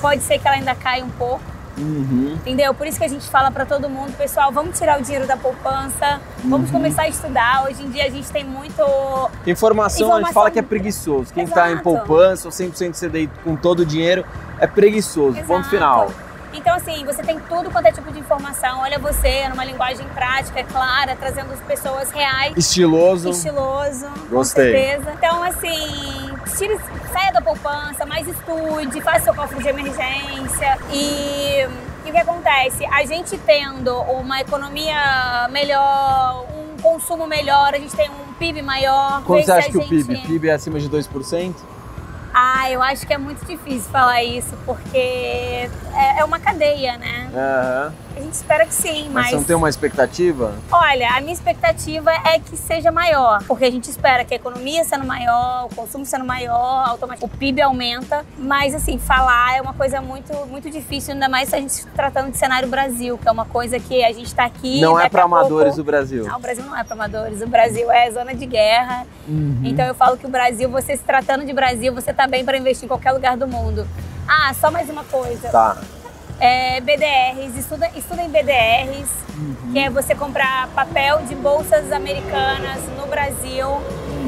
pode 0.00 0.22
ser 0.22 0.38
que 0.38 0.46
ela 0.46 0.56
ainda 0.56 0.74
caia 0.74 1.04
um 1.04 1.10
pouco, 1.10 1.42
Uhum. 1.78 2.34
entendeu? 2.34 2.74
Por 2.74 2.86
isso 2.86 2.98
que 2.98 3.04
a 3.04 3.08
gente 3.08 3.26
fala 3.28 3.50
para 3.50 3.64
todo 3.64 3.88
mundo, 3.88 4.16
pessoal, 4.16 4.50
vamos 4.52 4.78
tirar 4.78 4.98
o 4.98 5.02
dinheiro 5.02 5.26
da 5.26 5.36
poupança, 5.36 6.20
vamos 6.44 6.66
Uhum. 6.68 6.72
começar 6.78 7.02
a 7.02 7.08
estudar. 7.08 7.64
Hoje 7.64 7.82
em 7.82 7.90
dia 7.90 8.04
a 8.06 8.10
gente 8.10 8.28
tem 8.30 8.44
muito 8.44 8.82
Informação, 9.46 10.08
a 10.08 10.10
gente 10.10 10.18
Informação- 10.18 10.32
fala 10.32 10.50
que 10.50 10.58
é 10.58 10.62
preguiçoso. 10.62 11.32
Quem 11.32 11.44
está 11.44 11.70
em 11.70 11.78
poupança 11.78 12.48
ou 12.48 12.52
100% 12.52 12.94
CDI 12.96 13.30
com 13.44 13.56
todo 13.56 13.80
o 13.80 13.86
dinheiro 13.86 14.24
é 14.58 14.66
preguiçoso. 14.66 15.36
Ponto 15.42 15.52
Exato. 15.60 15.68
final. 15.70 16.10
Então, 16.54 16.74
assim, 16.74 17.04
você 17.04 17.22
tem 17.22 17.38
tudo 17.40 17.70
quanto 17.70 17.86
é 17.86 17.92
tipo 17.92 18.10
de 18.10 18.18
informação. 18.18 18.80
Olha 18.80 18.98
você, 18.98 19.46
numa 19.50 19.64
linguagem 19.64 20.06
prática, 20.14 20.64
clara, 20.64 21.14
trazendo 21.14 21.52
as 21.52 21.60
pessoas 21.60 22.10
reais. 22.10 22.54
Estiloso. 22.56 23.28
Estiloso, 23.28 24.06
Gostei. 24.30 24.72
com 24.72 24.78
certeza. 25.04 25.12
Então, 25.16 25.42
assim, 25.42 26.30
tire, 26.56 26.78
saia 27.18 27.32
da 27.32 27.40
poupança, 27.40 28.06
mas 28.06 28.26
estude, 28.28 29.00
faça 29.00 29.24
seu 29.24 29.34
cofre 29.34 29.60
de 29.60 29.68
emergência. 29.68 30.78
E, 30.92 31.66
e 32.04 32.08
o 32.08 32.12
que 32.12 32.16
acontece? 32.18 32.86
A 32.86 33.04
gente 33.04 33.36
tendo 33.38 33.92
uma 34.02 34.40
economia 34.40 35.48
melhor, 35.50 36.46
um 36.54 36.80
consumo 36.80 37.26
melhor, 37.26 37.74
a 37.74 37.78
gente 37.78 37.94
tem 37.94 38.08
um 38.08 38.32
PIB 38.34 38.62
maior. 38.62 39.22
Quanto 39.24 39.44
você 39.44 39.52
acha 39.52 39.70
que 39.70 39.78
o 39.78 39.82
gente- 39.82 40.04
PIB? 40.04 40.18
PIB 40.26 40.48
é 40.48 40.52
acima 40.52 40.78
de 40.78 40.88
2%? 40.88 41.54
Ah, 42.32 42.70
eu 42.70 42.80
acho 42.80 43.04
que 43.04 43.12
é 43.12 43.18
muito 43.18 43.44
difícil 43.44 43.90
falar 43.90 44.22
isso, 44.22 44.56
porque 44.64 44.96
é, 44.96 46.20
é 46.20 46.24
uma 46.24 46.38
cadeia, 46.38 46.96
né? 46.96 47.28
Aham. 47.34 47.94
A 48.18 48.20
gente 48.20 48.32
espera 48.32 48.66
que 48.66 48.74
sim, 48.74 49.04
Mas 49.04 49.14
mas. 49.14 49.30
você 49.30 49.36
não 49.36 49.44
tem 49.44 49.54
uma 49.54 49.68
expectativa? 49.68 50.52
Olha, 50.72 51.10
a 51.16 51.20
minha 51.20 51.32
expectativa 51.32 52.10
é 52.10 52.40
que 52.40 52.56
seja 52.56 52.90
maior, 52.90 53.44
porque 53.46 53.64
a 53.64 53.70
gente 53.70 53.88
espera 53.88 54.24
que 54.24 54.34
a 54.34 54.36
economia 54.36 54.82
sendo 54.82 55.04
maior, 55.06 55.66
o 55.70 55.74
consumo 55.74 56.04
sendo 56.04 56.24
maior, 56.24 56.88
automaticamente 56.88 57.24
o 57.24 57.28
PIB 57.38 57.62
aumenta, 57.62 58.26
mas 58.36 58.74
assim, 58.74 58.98
falar 58.98 59.56
é 59.56 59.60
uma 59.62 59.72
coisa 59.72 60.00
muito, 60.00 60.32
muito 60.46 60.68
difícil, 60.68 61.14
ainda 61.14 61.28
mais 61.28 61.48
se 61.48 61.54
a 61.54 61.60
gente 61.60 61.72
se 61.72 61.86
tratando 61.88 62.32
de 62.32 62.36
cenário 62.38 62.68
Brasil, 62.68 63.16
que 63.16 63.28
é 63.28 63.30
uma 63.30 63.44
coisa 63.44 63.78
que 63.78 64.02
a 64.04 64.12
gente 64.12 64.26
está 64.26 64.44
aqui. 64.44 64.80
não 64.80 64.98
é 64.98 65.08
para 65.08 65.22
a 65.22 65.28
pouco- 65.28 65.36
amadores 65.36 65.76
do 65.76 65.84
Brasil. 65.84 66.24
Não, 66.26 66.38
o 66.38 66.40
Brasil 66.40 66.64
não 66.64 66.76
é 66.76 66.82
para 66.82 66.94
amadores, 66.94 67.40
o 67.40 67.46
Brasil 67.46 67.88
é 67.92 68.10
zona 68.10 68.34
de 68.34 68.46
guerra. 68.46 69.06
Uhum. 69.28 69.60
Então 69.62 69.86
eu 69.86 69.94
falo 69.94 70.16
que 70.16 70.26
o 70.26 70.28
Brasil, 70.28 70.68
você 70.68 70.96
se 70.96 71.04
tratando 71.04 71.44
de 71.44 71.52
Brasil, 71.52 71.94
você 71.94 72.12
tá 72.12 72.26
bem 72.26 72.44
para 72.44 72.58
investir 72.58 72.86
em 72.86 72.88
qualquer 72.88 73.12
lugar 73.12 73.36
do 73.36 73.46
mundo. 73.46 73.86
Ah, 74.26 74.52
só 74.54 74.70
mais 74.70 74.90
uma 74.90 75.04
coisa. 75.04 75.48
Tá. 75.48 75.76
É, 76.40 76.80
BDRs, 76.80 77.56
estuda, 77.58 77.90
em 78.22 78.28
BDRs, 78.28 79.08
Uhum. 79.36 79.72
que 79.72 79.78
é 79.78 79.90
você 79.90 80.14
comprar 80.14 80.68
papel 80.68 81.22
de 81.22 81.34
bolsas 81.34 81.90
americanas 81.92 82.82
no 82.96 83.06
Brasil. 83.06 83.66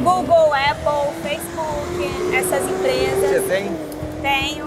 Google, 0.02 0.52
Apple, 0.54 1.14
Facebook, 1.22 2.34
essas 2.36 2.62
Você 2.62 2.70
empresas. 2.70 3.46
tem? 3.48 3.76
Tenho 4.22 4.66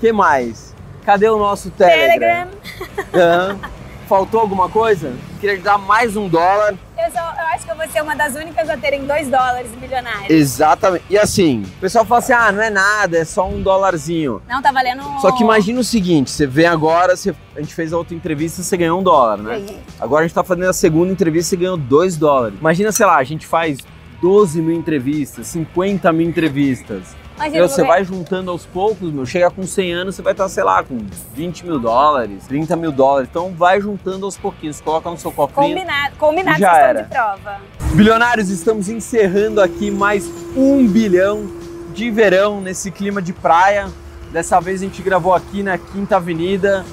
que 0.00 0.12
mais? 0.12 0.74
Cadê 1.04 1.28
o 1.28 1.38
nosso 1.38 1.70
Telegram? 1.70 2.48
Telegram. 2.48 3.48
Aham. 3.52 3.60
Faltou 4.08 4.40
alguma 4.40 4.68
coisa? 4.68 5.12
Queria 5.40 5.56
te 5.56 5.62
dar 5.62 5.78
mais 5.78 6.14
um 6.16 6.28
dólar. 6.28 6.74
Eu, 6.96 7.10
sou- 7.10 7.20
eu 7.20 7.46
acho 7.54 7.64
que 7.64 7.70
eu 7.70 7.76
vou 7.76 7.88
ser 7.88 8.02
uma 8.02 8.14
das 8.14 8.34
únicas 8.34 8.68
a 8.68 8.76
terem 8.76 9.04
dois 9.06 9.28
dólares 9.28 9.70
milionários. 9.80 10.28
Exatamente. 10.30 11.04
E 11.08 11.18
assim, 11.18 11.62
o 11.78 11.80
pessoal 11.80 12.04
fala 12.04 12.18
assim: 12.20 12.32
ah, 12.34 12.52
não 12.52 12.62
é 12.62 12.68
nada, 12.70 13.16
é 13.18 13.24
só 13.24 13.48
um 13.48 13.62
dólarzinho. 13.62 14.42
Não, 14.48 14.60
tá 14.60 14.70
valendo. 14.72 15.02
Só 15.20 15.32
que 15.32 15.42
imagina 15.42 15.80
o 15.80 15.84
seguinte: 15.84 16.30
você 16.30 16.46
vem 16.46 16.66
agora, 16.66 17.16
você- 17.16 17.34
a 17.56 17.60
gente 17.60 17.74
fez 17.74 17.92
a 17.92 17.98
outra 17.98 18.14
entrevista, 18.14 18.62
você 18.62 18.76
ganhou 18.76 19.00
um 19.00 19.02
dólar, 19.02 19.38
né? 19.38 19.58
Ganhei. 19.58 19.78
Agora 19.98 20.24
a 20.24 20.26
gente 20.26 20.34
tá 20.34 20.44
fazendo 20.44 20.68
a 20.68 20.72
segunda 20.74 21.10
entrevista, 21.12 21.50
você 21.50 21.56
ganhou 21.56 21.76
dois 21.76 22.16
dólares. 22.16 22.58
Imagina, 22.60 22.92
sei 22.92 23.06
lá, 23.06 23.16
a 23.16 23.24
gente 23.24 23.46
faz 23.46 23.78
12 24.20 24.60
mil 24.60 24.76
entrevistas, 24.76 25.46
50 25.48 26.12
mil 26.12 26.28
entrevistas. 26.28 27.16
Imagina, 27.36 27.56
Meu, 27.56 27.64
eu 27.64 27.68
você 27.68 27.82
vou 27.82 27.90
vai 27.90 28.04
juntando 28.04 28.50
aos 28.50 28.64
poucos, 28.64 29.12
meu, 29.12 29.26
chega 29.26 29.50
com 29.50 29.66
100 29.66 29.92
anos, 29.92 30.14
você 30.14 30.22
vai 30.22 30.32
estar, 30.32 30.48
sei 30.48 30.62
lá, 30.62 30.84
com 30.84 30.98
20 31.34 31.66
mil 31.66 31.80
dólares, 31.80 32.46
30 32.46 32.76
mil 32.76 32.92
dólares. 32.92 33.28
Então 33.28 33.52
vai 33.52 33.80
juntando 33.80 34.24
aos 34.24 34.36
pouquinhos, 34.36 34.80
coloca 34.80 35.10
no 35.10 35.18
seu 35.18 35.32
cofrinho. 35.32 35.74
Combinado, 35.74 36.16
combinado 36.16 36.58
Já 36.60 36.78
era. 36.78 37.02
de 37.02 37.08
prova. 37.08 37.60
Bilionários, 37.94 38.50
estamos 38.50 38.88
encerrando 38.88 39.60
aqui 39.60 39.90
mais 39.90 40.30
um 40.56 40.86
bilhão 40.86 41.46
de 41.92 42.08
verão 42.10 42.60
nesse 42.60 42.90
clima 42.92 43.20
de 43.20 43.32
praia. 43.32 43.88
Dessa 44.30 44.60
vez 44.60 44.80
a 44.80 44.84
gente 44.84 45.02
gravou 45.02 45.34
aqui 45.34 45.62
na 45.62 45.76
Quinta 45.76 46.16
Avenida, 46.16 46.84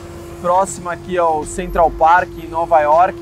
próxima 0.41 0.93
aqui 0.93 1.19
ao 1.19 1.43
Central 1.45 1.91
Park, 1.91 2.29
em 2.43 2.47
Nova 2.47 2.79
York. 2.81 3.17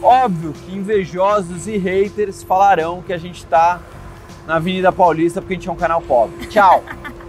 Óbvio 0.00 0.52
que 0.52 0.74
invejosos 0.74 1.66
e 1.66 1.76
haters 1.78 2.44
falarão 2.44 3.02
que 3.02 3.12
a 3.12 3.18
gente 3.18 3.38
está 3.38 3.80
na 4.46 4.56
Avenida 4.56 4.92
Paulista 4.92 5.40
porque 5.40 5.54
a 5.54 5.56
gente 5.56 5.68
é 5.68 5.72
um 5.72 5.76
canal 5.76 6.00
pobre. 6.02 6.46
Tchau! 6.46 6.82